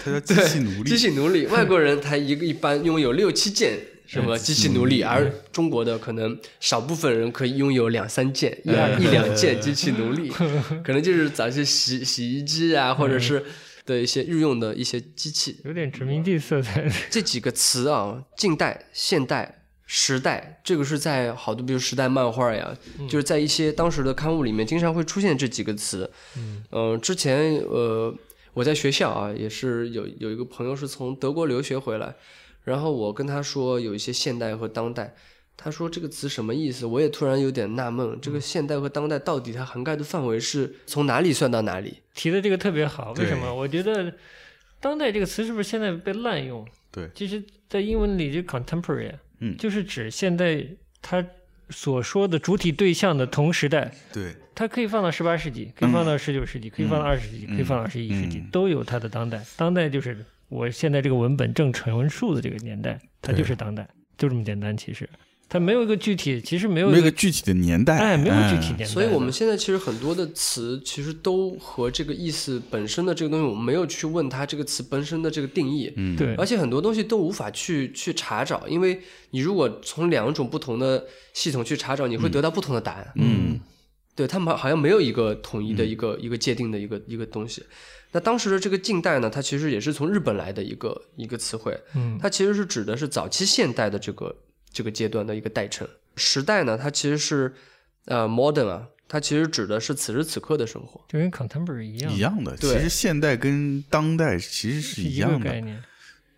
[0.03, 8.69] 他叫机器奴隶，机器奴隶， 外国人他一个一般拥有六七件什么机器奴隶，而中国的可能少部分人可以拥有两三件、一
[9.03, 10.29] 一两件机器奴隶，
[10.83, 13.43] 可能就是早些洗洗衣机啊，或者是
[13.85, 15.59] 的一些日用的一些机器。
[15.65, 16.87] 有点殖民地色彩。
[17.09, 19.58] 这几个词啊，近代、现代、
[19.91, 22.77] 时代，这个是在好多比如时代漫画呀，
[23.09, 26.07] 就是在一些当时的刊物里面经常会出现这几个词。
[26.37, 28.13] 嗯呃，之前呃
[28.53, 32.13] 我在学校啊，也是有有一个朋友是从德国留学回来，
[32.65, 35.15] 然后我跟他说有一些现代和当代。
[35.57, 36.85] 他说这个词什么意思？
[36.85, 41.97] 我也突然有点纳闷，这个现代和当代到底它涵盖的范围是从哪里算到哪里？
[42.13, 43.51] 提的这个特别好，为什么？
[43.53, 44.13] 我觉得
[44.79, 46.63] “当代”这个词是不是现在被滥用？
[46.91, 49.57] 对，其实，在英文里就 contemporary，嗯。
[49.57, 50.65] 就是指现在
[51.01, 51.25] 它
[51.69, 58.49] 所说的主体对象的同时代，对，它可以放到十八世纪，可以放到十九世纪，可以放到二十世纪，可以放到二十一世纪，嗯。
[58.51, 59.43] 都有它的当代。
[59.55, 63.87] 当代就是我现在这个文本正陈述的这个年代，它就是当代，
[64.17, 64.75] 就这么简单。
[64.75, 65.07] 其实
[65.49, 68.85] 它没有一个具体，其实没有一个没有个具体的年代，哎，没有具体嗯年代。
[68.85, 76.35] 所以我们现在其实很多的词，其实都和这个意思本身的这个东西，我们没有去问它这个词本身的这个定义，嗯，对。
[76.35, 83.11] 而且很多东西都无法去去查找，因为你如果从两种不同的系统去查找，你会得到不同的答案。
[83.15, 83.59] 嗯。
[84.15, 87.63] 对他们好像没有一个统一的一个、一个界定的一个一个东西。
[88.11, 92.19] 那当时的这个近代呢，它其实也是从日本来的一个一个词汇，嗯。
[92.21, 94.35] 它其实是指的是早期现代的这个
[94.71, 95.87] 这个阶段的一个代称。
[96.15, 97.53] 时代呢，它其实是
[98.05, 101.03] 呃 modern 啊，它其实指的是此时此刻的生活。
[101.07, 102.55] 就跟 contemporary 一样，一样的。
[102.57, 105.49] 其实现代跟当代其实是是一样的。
[105.49, 105.81] 概念。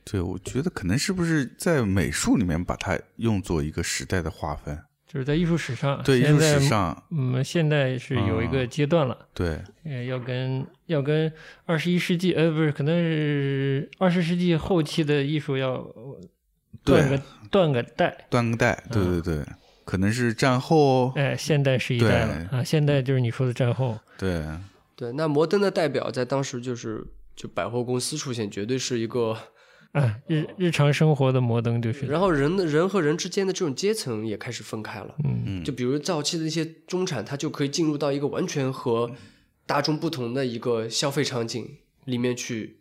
[0.03, 4.77] 对，我觉得可能是不是在美术里面把它用作一个时代的划分？
[5.07, 11.31] 就是在艺术史上，对艺术史上，嗯，现代是有一个阶段了，对，呃，要跟要跟
[11.65, 15.85] 二十一世纪，呃，不是，可能是二十世纪后期的艺术要
[16.83, 19.45] 断个断个代，断个代，对对对，
[19.85, 24.43] 可能是战后，哎，现代是一代了啊，现代就是你说的战后，对，
[24.95, 27.05] 对，那摩登的代表在当时就是
[27.35, 29.37] 就百货公司出现，绝对是一个。
[29.91, 35.13] 啊，日日常生活的摩登就是，然后人的人和人之间的这种阶层也开始分开了。
[35.25, 39.11] 嗯嗯，就比如早期的一些中产，他就可以进入到一个完全和
[39.65, 42.79] 大众不同的一个消费场景里面去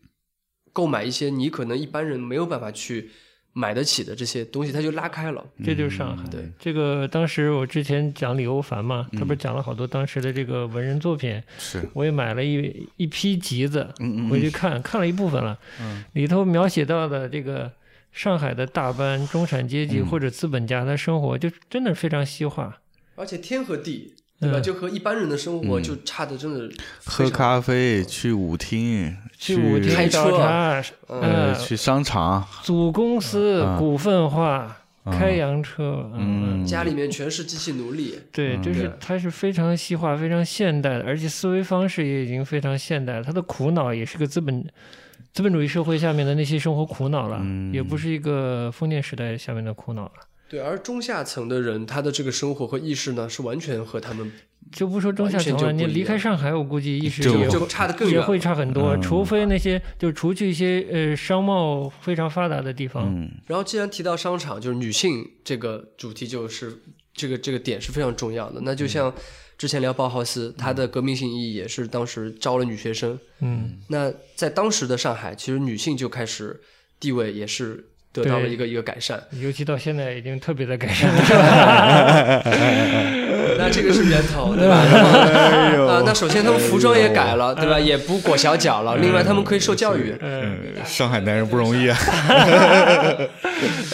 [0.72, 3.11] 购买一些你可能一般人没有办法去
[3.53, 5.44] 买得起的这些东西，他就拉开了。
[5.64, 6.28] 这就是上海。
[6.28, 17.70] 对，这个当时我之前讲李欧凡嘛，他不是讲了好多当时的这个文人作品，是，我也买了一一批集子嗯嗯回去看，看了一部分了，嗯里头描写到的这个
[18.12, 22.78] 上海的大班中产阶级嗯或者资本家的生活，就真的非常西化。
[23.16, 24.59] 而且天和地，对吧？
[24.59, 26.72] 嗯就和一般人的生活嗯就差的真的
[27.05, 31.55] 喝咖啡，去舞厅，去舞厅开车，嗯。
[31.59, 33.78] 去商场，组公司嗯。
[33.78, 35.18] 股份化，嗯。
[35.18, 38.20] 开洋车，嗯，家里面全是机器奴隶。
[38.30, 38.93] 对，嗯就是对。
[39.01, 43.24] 它是非常西化、非常现代的，而且思维方式也已经非常现代了。
[43.24, 44.62] 他的苦恼也是个资本
[45.32, 47.72] 资本主义社会下面的那些生活苦恼了，嗯。
[47.72, 50.12] 也不是一个封建时代下面的苦恼了。
[50.51, 54.30] 对，而中下层的人，他的这个生活和意识呢，是完全和他们
[54.73, 58.18] 就不说中下层了，你离开上海，我估计意识就也就差的更远。
[58.18, 58.97] 也会差很多。
[58.97, 66.79] 嗯除非那些就除去一些呃商贸非常发达的地方，嗯然后，既然提到商场，就是女性这个主题，就是
[67.12, 68.61] 这个这个点是非常重要的。
[68.62, 69.12] 那就像
[69.59, 73.18] 之前聊包豪斯，它的革命性意义也是当时招了女学生。
[73.41, 76.61] 嗯，那在当时的上海，其实女性就开始
[77.01, 79.22] 地位也是得到了一个一个改善。
[79.40, 82.42] 尤其到现在已经特别的改善了。
[83.58, 84.76] 那这个是源头，对吧？
[85.90, 87.78] 啊，那首先他们服装也改了，对吧？
[87.78, 88.96] 也不裹小脚了。
[88.96, 90.14] 另外，他们可以受教育。
[90.20, 93.28] 嗯，呃上海男人不容易啊， 哎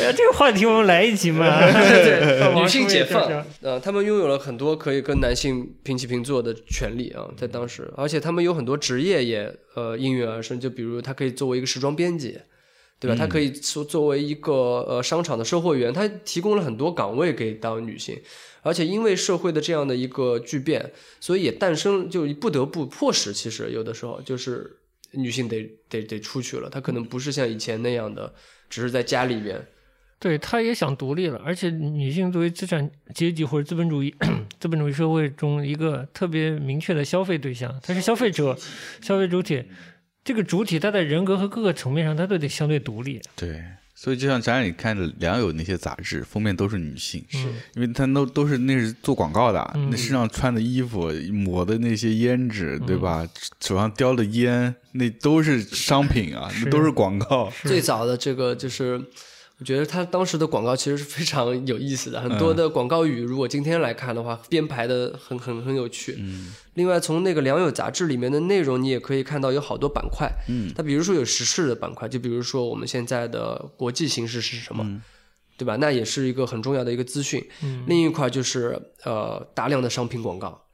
[0.04, 1.44] 呀，这个话题我们来一集嘛。
[1.60, 12.38] 对，女性解放，呃，他们拥有了很多可以跟男性平起平坐的权利啊，在当时，而且他们有很多职业也呃应运而生，就比如他可以作为一个时装编辑，
[12.98, 13.14] 对吧？
[13.14, 14.52] 他可以作作为一个
[14.88, 18.18] 呃商场的售货员，他提供了很多岗位给到女性，
[18.62, 20.90] 而且因为社会的这样的一个巨变，
[21.20, 24.78] 所以也诞生就不得不迫使，其实有的时候就是
[25.12, 28.32] 女性得得得出去了，她可能不是像以前那样的，
[28.70, 29.62] 只是在家里边。
[30.18, 34.14] 对，她也想独立了，而且女性作为资产阶级或者资本主义
[34.58, 38.56] 资本主义社会中一个特别明确的消费对象，她是消费者、
[39.02, 39.62] 消费主体。
[40.26, 43.22] 这个主体，它在人格和各个层面上，它都得相对独立。
[43.36, 43.62] 对，
[43.94, 47.38] 所以就像咱俩你看的良友那些杂志，封面都是女性，是
[47.74, 53.24] 因为他都都是那是做广告的，嗯那身上穿的衣服、抹的那些胭脂，对吧？
[53.60, 57.48] 手上叼的烟，那都是商品啊，那都是广告。
[57.62, 59.00] 最早的这个就是，
[59.60, 66.16] 我觉得他当时的广告其实是非常有意思的，很多的广告语，如果今天来看的话，编排的很很很有趣。
[66.18, 70.30] 嗯另外，从那个良友杂志里面的内容，你也可以看到有好多板块。
[70.48, 75.02] 嗯它比如说有时事的板块，就比如说我们现在的国际形势是什么，
[75.56, 75.76] 对吧？
[75.76, 77.42] 那也是一个很重要的一个资讯。
[77.62, 80.66] 嗯另一块就是呃大量的商品广告，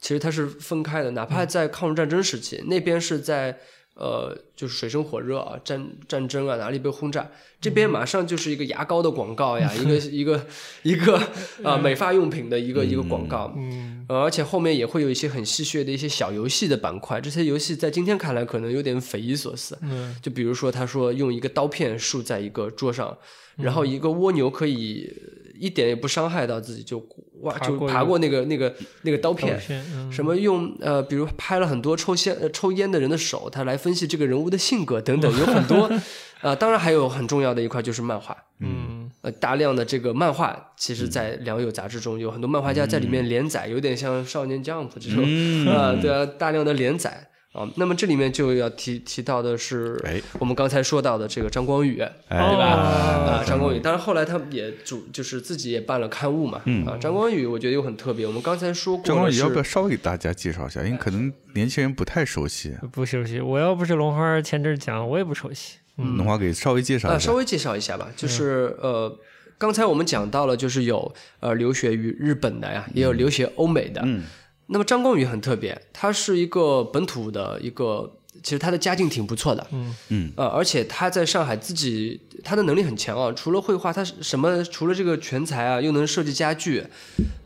[0.00, 3.58] 其实它是分开的，哪怕在抗日战争时期，那边是在
[3.96, 7.28] 呃就是水深火热啊，战战争啊哪里被轰炸，
[7.60, 10.46] 这边马上就是一个牙膏的广告呀，一个一个
[10.82, 11.20] 一个
[11.62, 13.54] 啊、 美发用品的一个一个广告。
[13.56, 19.76] 嗯，呃，而且后面也会有一些很戏谑的一些小游戏的板块，这些游戏在今天看来可能有点匪夷所思。
[19.82, 23.16] 嗯，就比如说，他说用一个刀片竖在一个桌上，
[23.56, 23.74] 然嗯。
[23.74, 25.10] 后一个蜗牛可以
[25.58, 27.00] 一点也不伤害到自己，就
[27.42, 29.60] 哇就爬过那个那个那个刀片。
[29.68, 30.10] 嗯。
[30.12, 35.90] 什么用呃，比如拍了很多抽烟、呃、抽烟的人的手，他来分析这个人物的性格等等，有很多
[36.42, 39.10] 呃、当然还有很重要的一块就是漫画，嗯。
[39.22, 45.66] 呃，大量的这个漫画，其实在良友杂志中有很多漫画家在里面连载，有点像少年 Jump 这种嗯。
[45.66, 47.68] 啊、对啊，大量的连载啊。
[47.76, 52.64] 那么这里面就要提提到的是哎我们刚才说到的这个张光宇，哎对吧？
[52.66, 58.26] 啊，哦张光宇，当然后来他也主就是自己也办了刊物嘛，啊，张光宇我觉得又很特别。
[58.26, 60.82] 我们刚才说过张光宇要不要稍微给大家介绍一下？
[60.84, 62.74] 因为可能年轻人不太熟悉。
[62.92, 63.40] 不熟悉。
[63.40, 65.78] 我要不是龙花前阵儿讲，我也不熟悉。
[65.98, 67.26] 嗯龙花给稍微介绍啊，一下。
[67.26, 69.18] 稍微介绍一下吧，就是呃，
[69.56, 74.02] 刚才我们讲到了，就是有呃留学于日本的呀，也有留学欧美的。
[74.04, 74.24] 嗯
[74.68, 78.12] 那么张光宇很特别，他是一个本土的一个
[78.42, 86.84] 其实他的家境挺不错的，嗯嗯呃，而且他在上海自己他的能力很强啊，除了绘画，他什么除了这个全才啊，又能设计家具，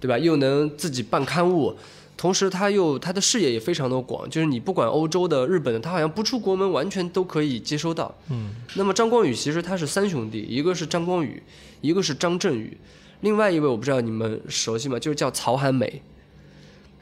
[0.00, 0.18] 对吧？
[0.18, 1.76] 又能自己办刊物，
[2.16, 8.14] 同时他又他的视野也非常的广，就是你不管欧洲的、日本的，他好像不出国门完全都可以接收到。
[8.30, 11.42] 嗯那么张光宇其实他是三兄弟，一个是张光宇，
[11.82, 12.76] 一个是张振宇，
[13.20, 14.98] 另外一位我不知道你们熟悉吗？
[14.98, 16.02] 就是叫曹涵美。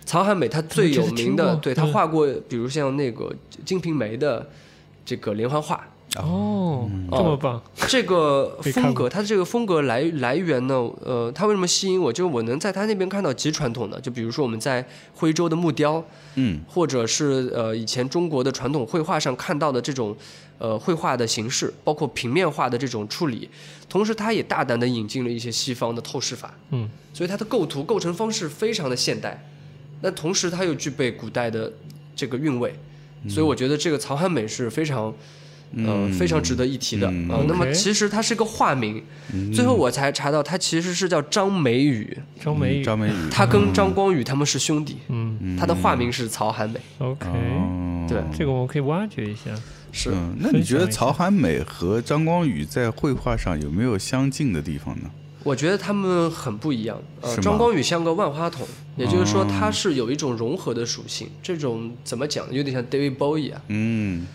[0.08, 1.92] 曹汉美他最有名的，对她嗯。
[1.92, 3.26] 画过，比如像那个
[3.62, 4.48] 《金瓶梅》的
[5.04, 5.86] 这个连环画，
[6.16, 12.10] 哦，这么棒，这个 风格，它的这个风格来来源呢，呃，它为什么吸引我？
[12.10, 14.82] 就是我能在他那边看到极传统的，就比如说我们在
[15.14, 16.02] 徽州的木雕，
[16.36, 20.16] 嗯或者是呃以前中国的传统绘画上看到的这种
[20.56, 23.50] 呃绘画的形式，包括平面化的这种处理，
[23.90, 26.88] 同时它也大胆的引进了一些西方的透视法，嗯。
[27.12, 29.44] 所以它的构图构成方式非常的现代，
[30.00, 31.72] 那同时它又具备古代的
[32.14, 32.74] 这个韵味，
[33.28, 35.14] 所以我觉得这个曹汉美是非常。
[35.76, 39.04] 呃，非常值得一提的啊、嗯呃那么其实它是个化名，
[39.52, 49.50] 最后我才查到，它其实是叫张梅雨，张梅雨，张梅雨，他跟张光宇他们是兄弟，嗯他的化名是曹涵美，，OK，哦对这个我们可以挖掘一下。
[49.92, 50.10] 是。
[50.14, 55.10] 嗯，那你觉得曹涵美和张光宇在绘画上有没有相近的地方呢？
[55.48, 57.00] 我觉得他们很不一样。
[57.22, 61.26] 呃张光宇像个万花筒，也就是说哦他是有一种融合的属性。
[61.42, 62.46] 这种怎么讲？
[62.52, 63.62] 有点像 David Bowie 啊。
[63.68, 64.26] 嗯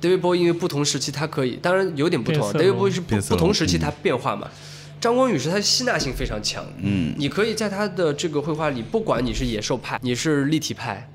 [0.00, 2.52] David Bowie 因为不同时期他可以，当然有点不同啊。
[2.54, 4.48] David Bowie 是不不同时期他变化嘛。
[5.00, 11.06] 张光宇是他吸纳性非常强，嗯你可以在他的这个绘画里，不管你是野兽派，你是立体派，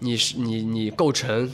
[0.00, 1.48] 你是你你构成，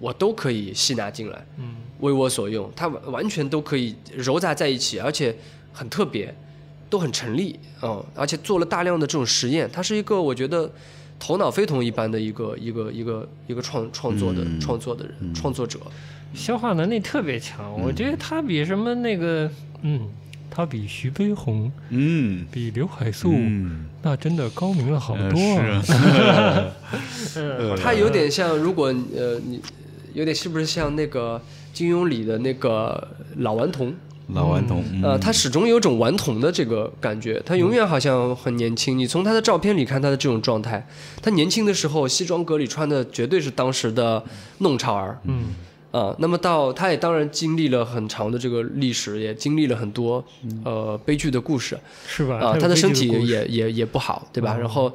[0.00, 1.46] 我都可以吸纳进来。
[1.58, 5.36] 嗯为我所用，它完完全都可以揉杂在一起，而且
[5.72, 6.32] 很特别，
[6.90, 10.70] 都很成立，嗯，而且做了大量的这种实验，他是一个我觉得
[11.18, 15.78] 头脑非同一般的一个一个一个一个创创作的、嗯创作的人、创作者，
[16.34, 17.82] 消化能力特别强，嗯。
[17.84, 19.50] 我觉得他比什么那个，
[19.82, 20.08] 嗯，
[20.50, 22.46] 他比徐悲鸿、嗯。
[22.50, 25.56] 比刘海粟，嗯，那真的高明了好呃多。
[25.58, 25.82] 啊。
[25.82, 26.72] 是啊。
[27.36, 27.76] 嗯。
[27.76, 29.60] 他有点像，如果呃你
[30.14, 31.40] 有点是不是像那个
[31.72, 33.94] 金庸里的那个老顽童？
[34.34, 38.98] 老顽童，呃，他始终有种顽童的这个感觉，他永远好像很年轻。
[38.98, 40.86] 你从他的照片里看他的这种状态，
[41.22, 44.22] 他年轻的时候西装革履穿的绝对是当时的
[44.58, 45.46] 弄潮儿嗯
[45.90, 50.22] 啊、那么到他也当然经历了很长的这个历史，也经历了很多
[50.64, 52.36] 呃悲剧的故事是吧？
[52.36, 54.54] 啊、有他的身体也也也不好，对吧？
[54.56, 54.92] 嗯然后。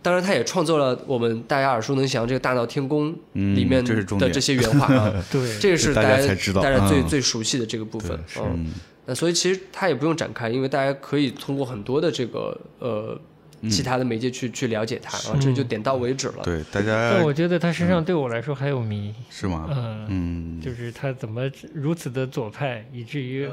[0.00, 6.62] 当然，他也创作了我们大家耳熟能详这个《大闹天宫》嗯里面的这些原画啊， 对，这个是大家家才知道。
[6.62, 7.06] 大家最嗯。
[7.08, 8.18] 最熟悉的这个部分。
[8.38, 8.74] 嗯，嗯。
[9.04, 13.20] 那所以其实他也不用展开，因为大家可以通过很多的这个呃
[13.68, 16.42] 其他的媒介去去了解他啊，这就点到为止了。
[16.42, 19.68] 对，大家但我觉得他身上对我来说还有谜，是吗？
[19.70, 23.48] 嗯，嗯，就是他怎么如此的左派，以至于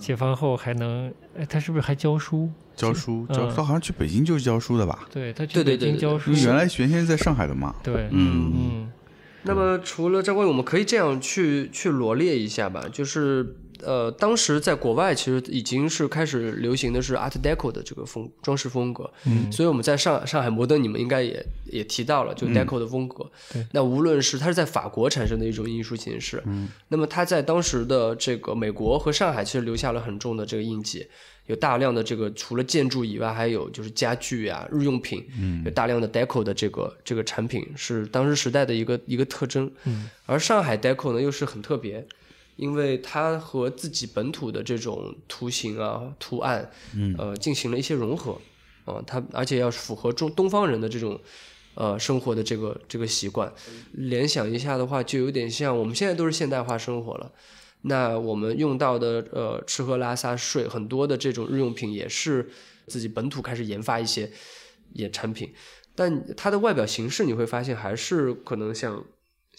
[0.00, 2.50] 解放后还能，哎，他是不是还教书？
[2.74, 5.06] 教书嗯教，他好像去北京就是教书的吧？
[5.12, 7.74] 对他去北京教书原来原先在上海的嘛。
[7.82, 8.92] 对，嗯嗯
[9.42, 13.54] 那么除了张光宇，我们可以这样去去罗列一下吧，就是
[13.84, 23.30] 呃，当时在国外其实已经是开始流行的是 Art Deco 的这个风装饰风格，嗯所以我们在上上海摩登，你们应该也也提到了，就 Deco 的风格。
[23.52, 31.06] 对那无论是它是在法国产生的一种艺术形式，嗯，那么它在当时的这个美国和上海其实留下了很重的这个印记，
[31.46, 39.70] 有大量的这个除了建筑以外，还有就是家具啊、日用品，嗯，有大量的 Deco 的这个这个产品是当时时代的一个一个特征。
[39.84, 42.06] 嗯，而上海 Deco 呢又是很特别。
[42.60, 48.38] 因为它和自己本土的这种图形啊、图案，嗯，呃，进行了一些融合，
[48.84, 51.18] 啊、它而且要符合中东方人的这种
[51.74, 53.50] 呃生活的这个这个习惯。
[53.92, 57.32] 联想一下的话，就有点像我们现在都是现代化生活了，
[57.80, 62.50] 那我们用到的呃吃喝拉撒睡很多的这种日用品也是
[62.88, 64.30] 自己本土开始研发一些
[64.92, 65.54] 也产品，
[65.94, 69.02] 但它的外表形式你会发现还是可能像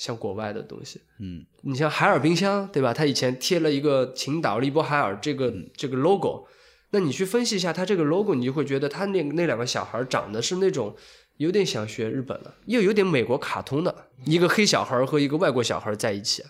[0.01, 0.99] 像国外的东西。
[1.19, 1.45] 嗯。
[1.61, 2.91] 你像海尔冰箱，对吧？
[2.91, 6.47] 它以前贴了一个青岛利波海尔这个这个 logo，
[6.89, 10.95] 那你去分析一下它这个 logo，你就会觉得它那那两个小孩长得是那种
[11.37, 16.43] 有点想学日本了，又有点美国卡通的，一个黑小孩和一个外国小孩在一起，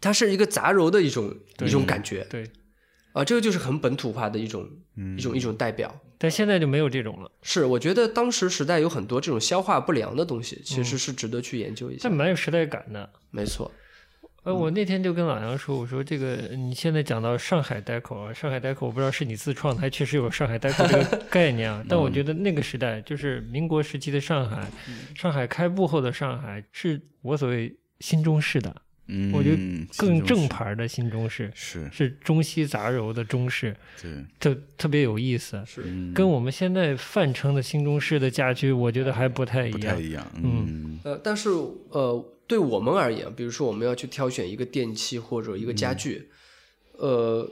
[0.00, 1.30] 它是一个杂糅的一种
[1.60, 2.50] 一种感觉对，
[3.14, 5.94] 啊，这个就是很本土化的一种嗯一种一种代表。
[6.18, 12.08] 但现在就没有这种了，是，我觉得当时时代有很多这种消化不良的东西，其实是值得去研究一下。
[12.08, 13.08] 这蛮有时代感的。
[13.30, 13.70] 没错，
[14.42, 21.84] 呃，我那天就跟老杨说，我说这个你现在讲到上海 Deco 啊，上海 Deco 我不知道是你自创的，还确实有上海 Deco 这个 概念啊。
[21.88, 24.70] 但我觉得那个时代就是民国时期的上海，
[25.14, 28.74] 上海开埠后的上海，是我所谓新中式的，
[29.06, 31.88] 嗯，我觉得更正牌的新中式，是。
[31.92, 35.62] 是中西杂糅的中式，对，特特别有意思。
[35.66, 36.12] 是嗯。
[36.14, 39.80] 跟我们现在泛称的新中式的家居，我觉得还不太一样。
[39.80, 40.66] 不太一样，嗯。
[40.66, 41.00] 嗯。
[41.04, 41.50] 呃，但是
[41.90, 46.30] 呃，对我们而言，比如说我们要去挑选一个电器或者一个家具，
[46.92, 47.50] 呃，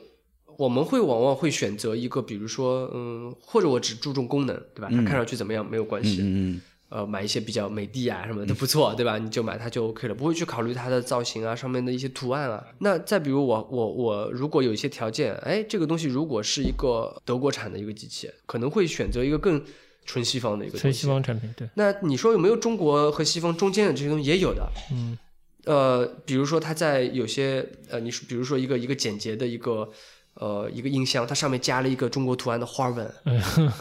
[0.57, 4.89] 我们会往往会选择一个，比如说嗯，或者我只注重功能，对吧？
[4.91, 6.61] 它看上去怎么样没有关系，嗯嗯
[6.95, 9.16] 呃，买一些比较美的啊什么的不错，对吧？
[9.16, 12.62] 你就买它就 OK 了，不会去考虑它的造型啊，上面的一些图案啊。
[12.80, 19.64] 那再比如我我我如果有一些条件，哎，这个东西如果是一个德国产的一个机器，可能会选择一个更
[20.05, 20.78] 纯西方的一个。
[20.78, 24.68] 纯西方产品，对，那你说有没有中国和西方中间的这些东西也有的？
[24.93, 25.16] 嗯
[25.64, 29.88] 呃，比如说它在有些呃，你比如说一个一个简洁的一个
[30.34, 33.14] 呃一个音箱，它上面加了一个中国图案的花纹，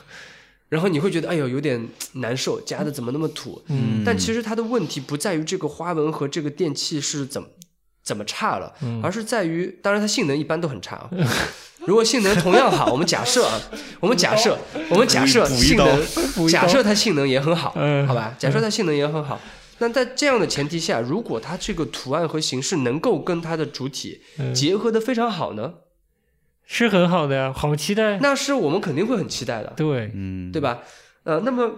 [0.72, 3.62] 然后你会觉得哎呦有点难受，夹的怎么那么土？
[3.68, 4.04] 嗯。
[4.06, 7.50] 但其实它的问题不在于这个花纹和这个电器是怎么
[8.02, 9.02] 怎么差了，嗯。
[9.04, 11.10] 而是在于，当然它性能一般都很差啊。
[11.86, 13.60] 如果性能同样好，我们假设啊，
[14.00, 14.58] 我们假设，
[14.90, 18.08] 我们假设性能，假设它性能也很好，嗯。
[18.08, 18.34] 好吧？
[18.40, 19.38] 假设它性能也很好，
[19.80, 24.54] 那在这样的前提下，如果它这个图案和形式能够跟它的主体嗯。
[24.54, 25.74] 结合的非常好呢，
[26.74, 28.18] 是很好的呀，好期待。
[28.20, 30.80] 那是我们肯定会很期待的，对，嗯，对吧？
[31.24, 31.70] 呃，那么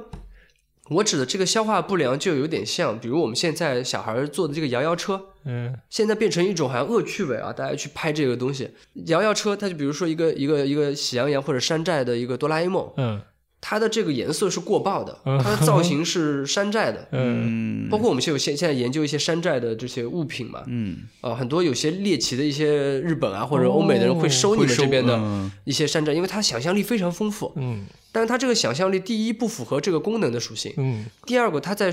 [0.89, 8.69] 我指的这个消化不良就有点像，比如我们现在小孩坐的这个摇摇车，嗯现在变成一种好像恶趣味啊，大家去拍这个东西。
[9.07, 13.19] 摇摇车，它就比如说一个一个一个喜羊羊或者山寨的一个哆啦 A 梦，嗯
[13.65, 17.07] 它的这个颜色是过曝的，嗯它的造型是山寨的。
[17.13, 27.53] 嗯嗯，包括我们现有现现在研究一些山寨的这些物品嘛，嗯，啊，很多有些猎奇的一些日本啊或者欧美的人会收你们这边的嗯一些山寨，因为它想象力非常丰富。
[27.55, 31.91] 嗯但是它这个想象力，第一不符合这个功能的属性，嗯第二个它在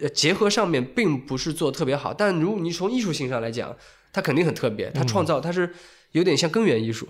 [0.00, 2.12] 呃结合上面并不是做特别好。
[2.12, 3.74] 但如果你从艺术性上来讲，
[4.12, 5.72] 它肯定很特别，它创造它是
[6.10, 7.08] 有点像根源艺术，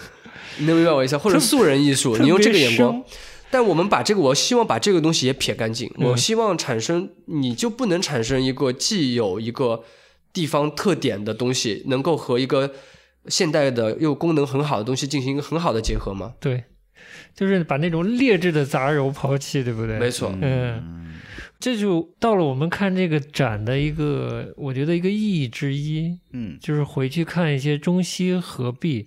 [0.58, 1.16] 你能明白我意思？
[1.18, 3.04] 或者素人艺术，你用这个眼光。
[3.52, 5.86] 但我们把这个，我希望把这个东西也撇干净。
[5.98, 9.84] 嗯我希望产生，你就不能产生一个既有一个
[10.32, 12.72] 地方特点的东西，能够和一个
[13.26, 16.32] 现代的又功能很好的东西进行一个很好的结合吗？
[16.40, 16.64] 对，
[17.36, 19.98] 就是把那种劣质的杂糅抛弃，对不对？
[19.98, 21.20] 没错，嗯，
[21.60, 29.04] 这就到了我们看这个展的一个，我觉得一个意义之一，嗯就是回去看一些中西合璧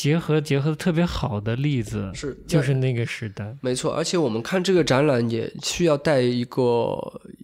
[0.00, 3.54] 结合结合的特别好的例子，是就是那个时代。
[3.60, 6.96] 没错，而且我们看这个展览也需要带一个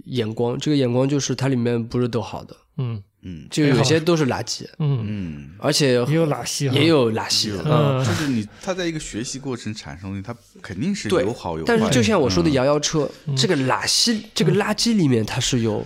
[0.06, 3.02] 眼光，这个眼光就是它里面不是都好的，嗯。
[3.20, 3.46] 嗯。
[3.50, 7.52] 就有些都是垃圾，嗯，嗯，而且也有垃圾，也有垃圾。
[7.62, 8.02] 嗯。
[8.02, 11.66] 就是你他在一个学习过程产生的，他肯定是对有好有坏。
[11.66, 12.52] 但是就像我说的嗯。
[12.54, 15.84] 摇摇车，这个垃圾，这个垃圾里面它是有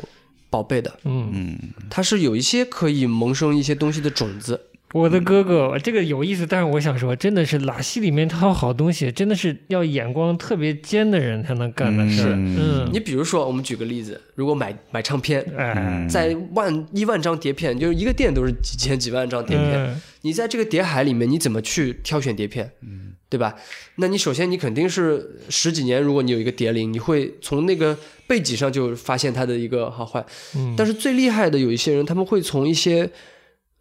[0.49, 1.59] 宝贝的，嗯，嗯。
[1.91, 4.61] 它是有一些可以萌生一些东西的种子。
[4.93, 12.33] 我的哥哥，这个有意思，但是我想说，真的是拉西里面他有好东西，真的是要眼光特别尖的人才能干的事儿。
[12.33, 22.71] 嗯嗯，你比如说，我们举个例子，如果买买唱片，哎，在万一万张碟片，就是一个店都是几千几万张碟片，嗯你在这个碟海里面，你怎么去挑选碟片？
[22.83, 23.55] 嗯，对吧？
[23.97, 30.23] 那你首先你肯定是十几年，如果你有一个碟龄，你会从那个背脊上就发现它的一个好坏。
[30.57, 33.09] 嗯，但是最厉害的有一些人，他们会从一些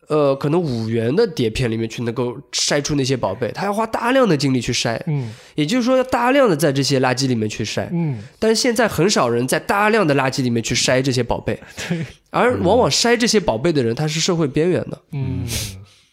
[0.10, 5.32] 呃可能五元的碟片里面去能够筛出那些宝贝，他要花大量的精力去筛，嗯。
[5.56, 7.88] 也就是说要大量的在这些垃圾里面去筛。
[7.92, 15.46] 嗯，但是现在很少人在大量的垃圾里面去筛这些宝贝，对，而往往筛这些宝贝的人，他是社会边缘的，嗯，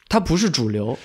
[0.09, 0.99] 他不是主流。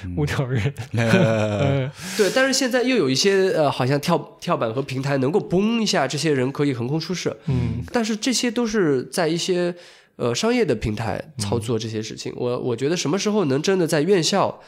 [0.50, 0.74] 人，
[2.18, 7.36] 对，但是现在又有一些呃，好像跳跳板和平台能够崩一下，这些人可以横空出世。
[7.48, 7.84] 嗯。
[7.94, 9.74] 但是这些都是在一些
[10.22, 12.32] 呃商业的平台操作这些事情。
[12.36, 14.62] 我我觉得什么时候能真的在院校，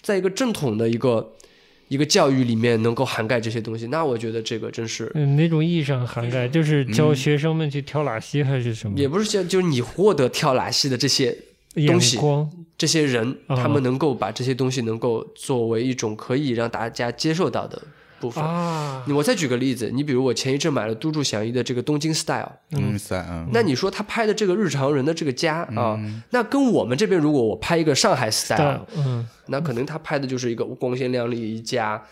[0.00, 1.32] 在一个正统的一个
[1.88, 5.10] 一个教育里面能够涵盖这些东西，那我觉得这个真是。
[5.14, 6.48] 嗯，哪种意义上涵盖？
[6.48, 8.96] 就是教学生们去挑垃圾还是什么？
[8.96, 11.36] 也不是像，就是你获得跳拉戏的这些
[11.88, 17.82] 东西光，这些人，啊他们能够把这些东西能够作为一种可以让大家接受到的
[18.24, 18.42] 部分。
[18.42, 22.98] 啊，我再举个例子，你比如我前一阵买了都筑祥一的这个东京 Style，嗯
[23.52, 26.00] 那你说他拍的这个日常人的这个家啊，
[26.30, 29.28] 那跟我们这边如果我拍一个上海 Style，嗯。
[29.46, 32.02] 那可能他拍的就是一个光鲜亮丽一家，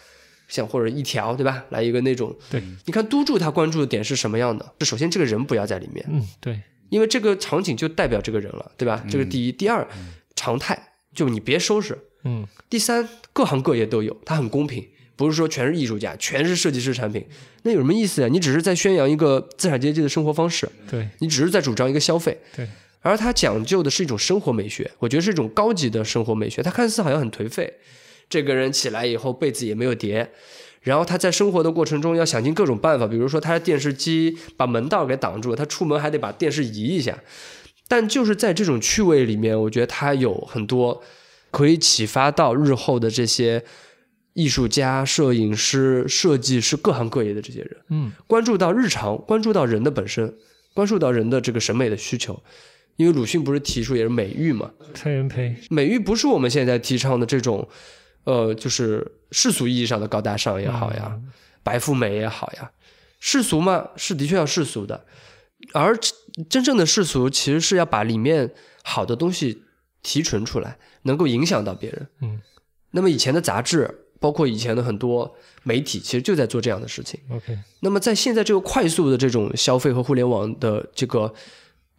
[0.48, 1.64] 像或者一条对吧？
[1.70, 4.72] 来一个那种，对，你看都筑他关注的点是什么样的？
[4.80, 6.60] 是首先这个人不要在里面，嗯对，
[6.90, 9.02] 因为这个场景就代表这个人了，对吧？
[9.08, 9.88] 这个第一，第二，
[10.36, 10.78] 常态
[11.14, 11.98] 就你别收拾。
[12.24, 12.46] 嗯。
[12.68, 14.86] 第三，各行各业都有，它很公平，
[15.24, 17.24] 不是说全是艺术家，全是设计师产品，
[17.62, 18.28] 那有什么意思呀？
[18.28, 22.36] 你只是在宣扬一个资产阶级的生活方式，对你只是在主张一个消费。
[22.56, 22.68] 对，
[23.00, 26.62] 而他讲究的是一种生活美学，我觉得是一种高级的生活美学。
[26.62, 27.72] 他看似好像很颓废，
[28.28, 30.30] 这个人起来以后被子也没有叠，
[30.82, 37.18] 然后他在生活的过程中要想尽各种办法，比如说他的电视机把门道给挡住了，他出门还得把电视移一下。
[37.88, 41.02] 但就是在这种趣味里面，我觉得他有很多
[41.50, 43.62] 可以启发到日后的这些
[44.34, 47.76] 艺术家、摄影师、设计师各行各业的这些人。
[47.88, 48.12] 嗯。
[48.26, 50.34] 关注到日常，关注到人的本身，
[50.74, 52.42] 关注到人的这个审美的需求。
[52.96, 57.66] 因为鲁迅不是提出也是美育嘛，蔡元培，美育不是我们现在提倡的这种，
[58.24, 61.18] 呃，就是世俗意义上的高大上也好呀，
[61.62, 62.70] 白富美也好呀，
[63.18, 65.06] 世俗嘛是的确要世俗的，
[65.72, 65.98] 而
[66.50, 68.52] 真正的世俗其实是要把里面
[68.82, 69.62] 好的东西
[70.02, 72.06] 提纯出来，能够影响到别人。
[72.20, 72.42] 嗯，
[72.90, 75.30] 那么以前的杂志，包括以前的很多
[75.64, 77.18] 媒体，其实就在做这样的事情。
[77.28, 81.34] OK，那么在现在这个快速的这种消费和互联网的这个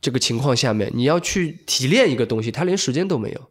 [0.01, 3.41] 这个情况下面，你要去提炼一个东西，它连时间都没有。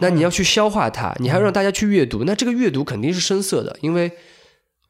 [0.00, 4.10] 那你要去消化它，你还要让大家去阅读，那这个阅读肯定是深色的，因为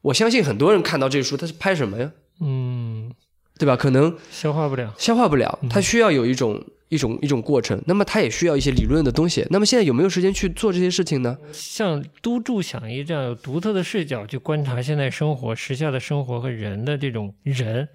[0.01, 2.11] 我相信很多人看到这书，他是拍什么呀？
[2.41, 3.11] 嗯
[3.57, 3.75] 对吧？
[3.75, 9.45] 可能消化不了，消化不了，它需要有一种一种一种过程，那么它也需要一些理论的东西。
[9.49, 11.37] 那么现在有没有时间去做这些事情呢？
[11.51, 17.87] 像都筑响一这样有独特的视角去观察现在生活、时下的生活和人的这种人，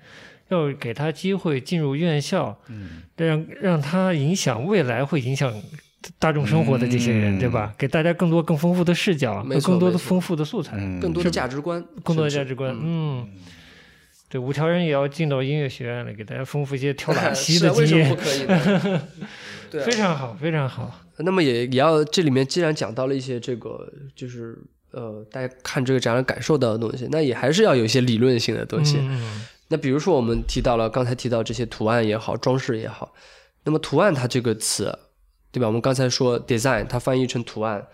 [0.49, 5.53] 要给他机会进入院校，嗯，让让他影响未来会影响
[6.19, 7.75] 大众生活的这些人，嗯对吧？
[7.77, 13.27] 给大家更多更丰富的视角，更多的丰富的素材，嗯更多的价值观，更多的价值观，嗯。
[14.29, 19.03] 对，五条人也要进到音乐学院来，给大家丰富一些跳 马是啊，戏的经验为什么不，可以呢？
[19.71, 21.01] 对啊非常好，非常好。
[21.19, 24.57] 那么也也要这里面既然讲到了一些这个就是
[24.93, 28.99] 呃大家看这个展览感受到的东西，那也还是要有一些理论性的东西。
[29.01, 33.13] 嗯那比如说我们提到了刚才提到这些图案也好，装饰也好，
[33.65, 34.99] 那么图案它这个词，
[35.53, 35.67] 对吧？
[35.67, 37.87] 我们刚才说 design，它翻译成图案，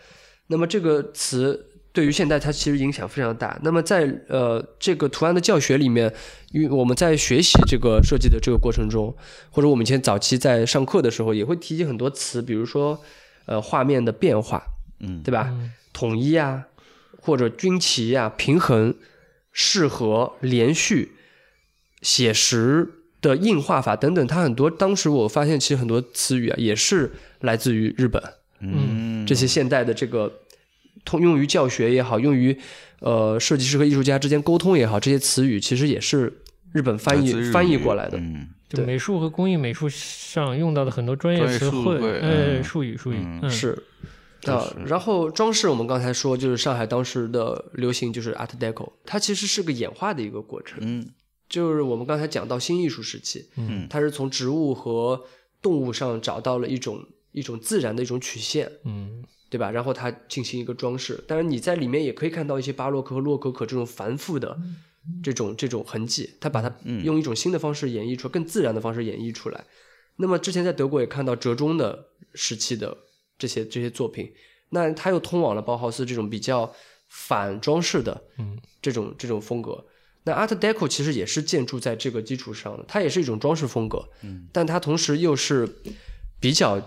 [0.46, 3.56] 那么这个词对于现代它其实影响非常大。
[3.62, 6.12] 那么在呃这个图案的教学里面，
[6.50, 9.16] 因为我们在学习这个设计的这个过程中，
[9.50, 13.00] 或者我们以前早期在上课的时候，也会提及很多词，比如说
[13.46, 14.60] 呃画面的变化，
[14.98, 15.54] 嗯对吧？
[15.92, 16.64] 统一啊，
[17.22, 18.92] 或者军旗啊，平衡、
[19.52, 21.12] 适合、连续、
[22.02, 22.88] 写实
[23.20, 28.20] 的硬画法等等，它很多当时我发现其实很多词语啊也是来自于日本，
[28.58, 30.40] 嗯这些现代的这个
[31.04, 32.56] 通用于教学也好，用于
[33.00, 36.40] 呃设计师和艺术家之间沟通也好，这些词语其实也是
[36.72, 38.18] 日本翻译翻译过来的。
[38.18, 38.48] 嗯。
[38.68, 38.80] 对。
[38.80, 43.80] 就美术和工艺美术上用到的很多专业词汇，呃，嗯术语术语，是
[44.46, 50.78] 啊，然后装饰我们刚才说，就是上海当时的流行就是 Art Deco，它其实是个演化的一个过程。
[50.80, 51.06] 嗯。
[51.48, 53.86] 就是我们刚才讲到新艺术时期，嗯。
[53.88, 55.24] 它是从植物和
[55.62, 56.98] 动物上找到了一种
[57.32, 59.22] 一种自然的一种曲线，嗯
[59.54, 59.70] 对吧？
[59.70, 64.58] 然后它进行一个装饰，当然你在里面也可以看到一些巴洛克和洛可可这种繁复的
[65.22, 66.74] 这种这种痕迹，它把它
[67.04, 69.64] 用一种新的方式演绎出来，更自然的方式演绎出来。
[70.16, 72.96] 那么之前在德国也看到折中的时期的
[73.38, 74.32] 这些这些作品，
[74.70, 76.74] 那它又通往了包豪斯这种比较
[77.08, 78.58] 反装饰的嗯。
[78.82, 79.82] 这种这种风格。
[80.24, 85.66] 那 Art Deco 其实也是建筑在这个基础上的，它也是一种装饰风格，嗯，但它同时又是
[86.40, 86.80] 比较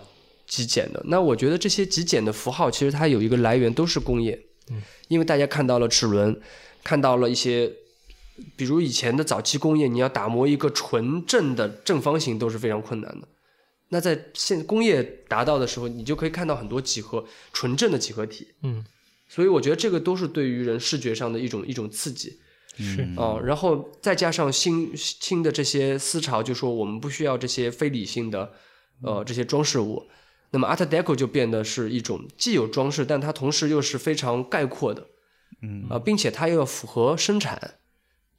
[0.47, 1.03] 极简的。
[1.05, 4.39] 那我觉得这些极简的符号，其实它有一个来源都是工业，
[4.71, 6.39] 嗯，因为大家看到了齿轮，
[6.83, 7.71] 看到了一些，
[8.55, 13.27] 比如以前的早期工业，你要打磨一个纯正的正方形都是非常困难的。
[13.89, 17.23] 那在现工业达到的时候，你就可以看到很多几何
[17.53, 18.83] 纯正的几何体，嗯，
[19.27, 22.39] 所以我觉得这个都是对于人视觉上的一种一种刺激。
[22.79, 28.51] 是啊、然后再加上新新的这些思潮，就说我们不需要这些非理性的
[29.01, 30.07] 呃这些装饰物，
[30.51, 35.07] 那么 Art Deco 就变得是一种既有装饰，但它同时又是非常概括的，
[35.61, 35.87] 嗯。
[35.89, 37.75] 啊、并且它又要符合生产，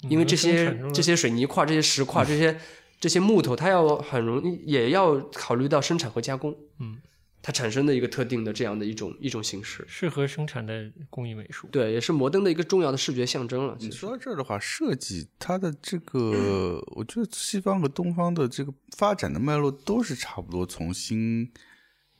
[0.08, 2.58] 因为这些这些水泥块、这些石块、这些
[3.00, 6.98] 这些木头，它要很容易也要考虑到生产和加工，嗯，
[7.42, 13.76] 它产生的一个特定的这样的一种一种形式，适合生产的工艺美术，对，也是摩登的一个重要的视觉象征了。
[13.78, 13.98] 其你实。
[13.98, 21.50] 说到这儿的话，设计它的这个， 我觉得西方和东方的这个发展的脉络都是差不多，从新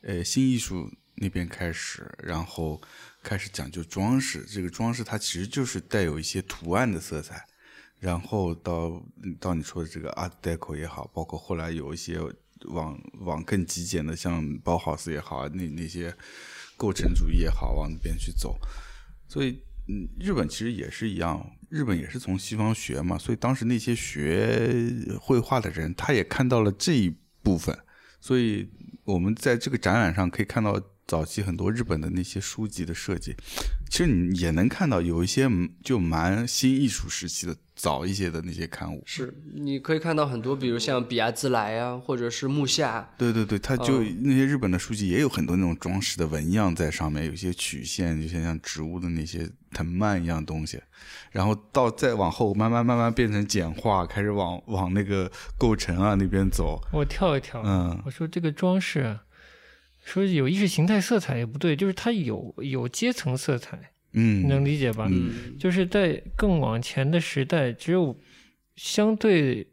[0.03, 2.81] 呃新艺术那边开始，然后
[3.23, 4.45] 开始讲究装饰。
[4.45, 7.45] 这个装饰它其实就是带有一些图案的色彩，
[7.99, 9.03] 然后到
[9.41, 12.19] 到你说的这个 Art Deco 也好，包括后来有一些
[12.67, 16.15] 往往更极简的，像包豪斯也好，那那些
[16.77, 18.59] 构成主义也好，往那边去走。
[19.29, 19.61] 所以，
[20.19, 24.91] 日本其实也是一样，日本也是从西方学嘛，所以当时那些学
[25.21, 27.77] 绘画的人，他也看到了这一部分，
[28.21, 28.69] 所以
[29.05, 33.35] 我们在这个展览上可以看到早期很多日本的那些书籍的设计，
[33.89, 35.49] 其实你也能看到有一些
[35.83, 50.79] 就蛮新艺术时期的早一些的那些刊物，是你可以看到很多，比如像比亚兹莱啊，或者是木下，对对对，它就那些日本的书籍也有很多那种装饰的纹样在上面，有一些曲线，就像像植物的那些藤蔓一样东西，
[51.31, 56.79] 然后到再往后慢慢慢慢变成简化，开始往往那个构成啊那边走。
[56.93, 57.99] 我跳一跳，嗯。
[58.05, 59.23] 我说这个装饰啊，
[60.09, 63.79] 说有意识形态色彩也不对，就是它有有阶层色彩，
[64.13, 65.07] 嗯，能理解吧？
[65.11, 68.19] 嗯，就是在更往前的时代，只有
[68.75, 69.67] 相对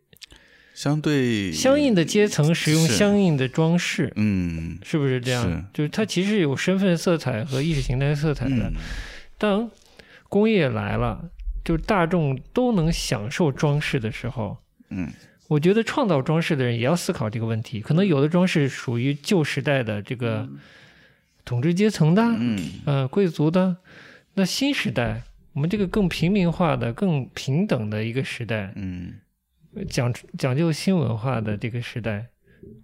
[0.74, 5.70] 相对相应的阶层使用相应的装饰，嗯是不是这样？
[5.74, 8.70] 就是它其实有身份色彩和意识形态色彩的。
[8.70, 8.74] 嗯
[9.38, 9.70] 当
[10.30, 11.30] 工业来了，
[11.64, 14.58] 就是大众都能享受装饰的时候，
[14.90, 15.12] 嗯
[15.48, 17.80] 我觉得创造装饰的人也要思考这个问题。
[17.80, 20.48] 可能有的装饰属于旧时代的这个
[21.44, 23.78] 统治阶层的，嗯呃，贵族的。
[24.34, 25.24] 那新时代，
[25.54, 29.14] 我们这个更平民化的、更平等的一个时代，嗯
[29.90, 32.28] 讲讲究新文化的这个时代，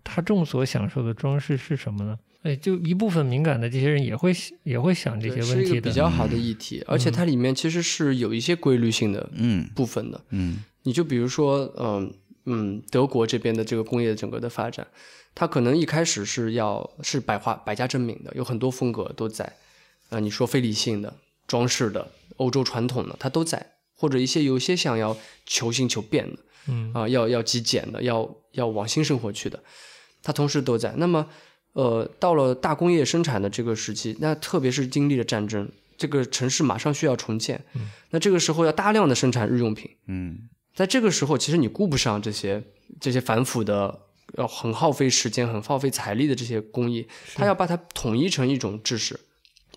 [0.04, 2.20] 他众所享受的装饰是什么呢？
[2.44, 4.34] 哎，就一部分敏感的这些人也会
[4.64, 5.92] 也会想这些问题的是一个比。
[5.92, 10.22] 较好的议题，而且它里面其实是有一些规律性的嗯部分的。
[10.30, 12.12] 嗯你就比如说，嗯
[12.46, 14.88] 嗯，德国这边的这个工业整个的发展，
[15.34, 19.58] 它可能一开始是要是百花百家争鸣的，有很多风格都在。
[20.10, 21.14] 啊、你说非理性的、
[21.48, 23.66] 装饰的、欧洲传统的，它都在，
[23.96, 25.16] 或者一些有些想要
[25.46, 26.38] 求新求变的，
[26.68, 29.64] 嗯啊、要要极简的，要要往新生活去的，
[30.22, 30.94] 它同时都在。
[30.98, 31.30] 那么，
[31.72, 37.64] 呃，到了大工业生产的这个时期，那特别是经历了战争，这个城市马上需要重建，
[38.10, 39.90] 那这个时候要大量的生产日用品。
[40.08, 40.50] 嗯
[40.82, 42.64] 在这个时候，其实你顾不上这些
[43.00, 44.00] 这些繁复的、
[44.40, 49.20] 要很耗费时间、很耗费财力的这些工艺，它要把它统一成一种知识，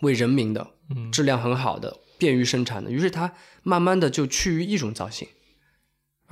[0.00, 2.90] 为人民的、嗯质量很好的、便于生产的。
[2.90, 3.30] 于是它
[3.62, 5.28] 慢慢的就趋于一种造型。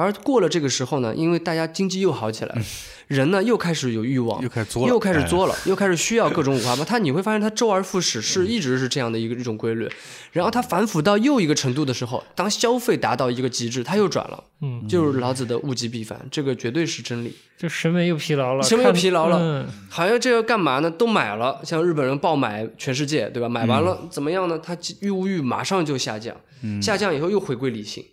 [0.03, 2.62] 而过了这个时候呢，因为大家经济又好起来了，
[3.07, 6.84] 人呢又开始有欲望又，开始作了，又开始哎作了， 又开始需要各种五花八。
[6.84, 9.88] 它你会发现，它周而复始是一直是这样的一个一种规律。
[10.32, 14.44] 然后它反腐到又一个程度的时候，当消费达到一个极致，它又转了。
[14.62, 17.34] 嗯，就是老子的物极必反，这个绝对是真理。
[17.59, 20.90] 就审美又疲劳了，审美又疲劳了嗯好像这个干嘛呢？
[20.90, 23.48] 都买了，像日本人爆买全世界，对吧？
[23.48, 24.59] 买完了、怎么样呢？
[24.59, 26.34] 他欲物欲马上就下降，
[26.80, 28.05] 下降以后又回归理性。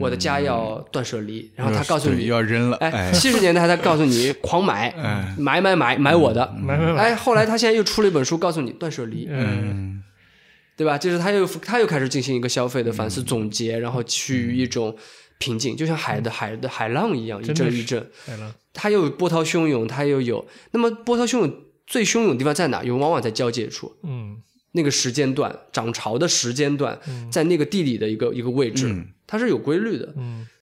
[0.00, 4.94] 我的家要断舍离，然后他告诉你，要扔了，哎，哎，七十年代他告诉你狂买，
[5.36, 10.02] 买买买买我的，买买买，哎，后来他现在又出了一本书，告诉你断舍离，嗯，
[10.76, 10.96] 对吧？
[10.96, 14.96] 就是他又他又开始进行一个消费的反思总结，然后趋于一种
[15.38, 18.04] 平静，就像海的海的海浪一样，一阵一阵。
[18.24, 20.46] 海浪，它又有波涛汹涌，它又有。
[20.70, 21.54] 那么波涛汹涌
[21.86, 22.82] 最汹涌的地方在哪？
[22.82, 24.38] 有往往在交界处，嗯。
[24.72, 27.30] 那个时间段，涨潮的时间段，嗯。
[27.30, 30.12] 在那个地理的一个一个位置，嗯它是有规律的。
[30.16, 30.48] 嗯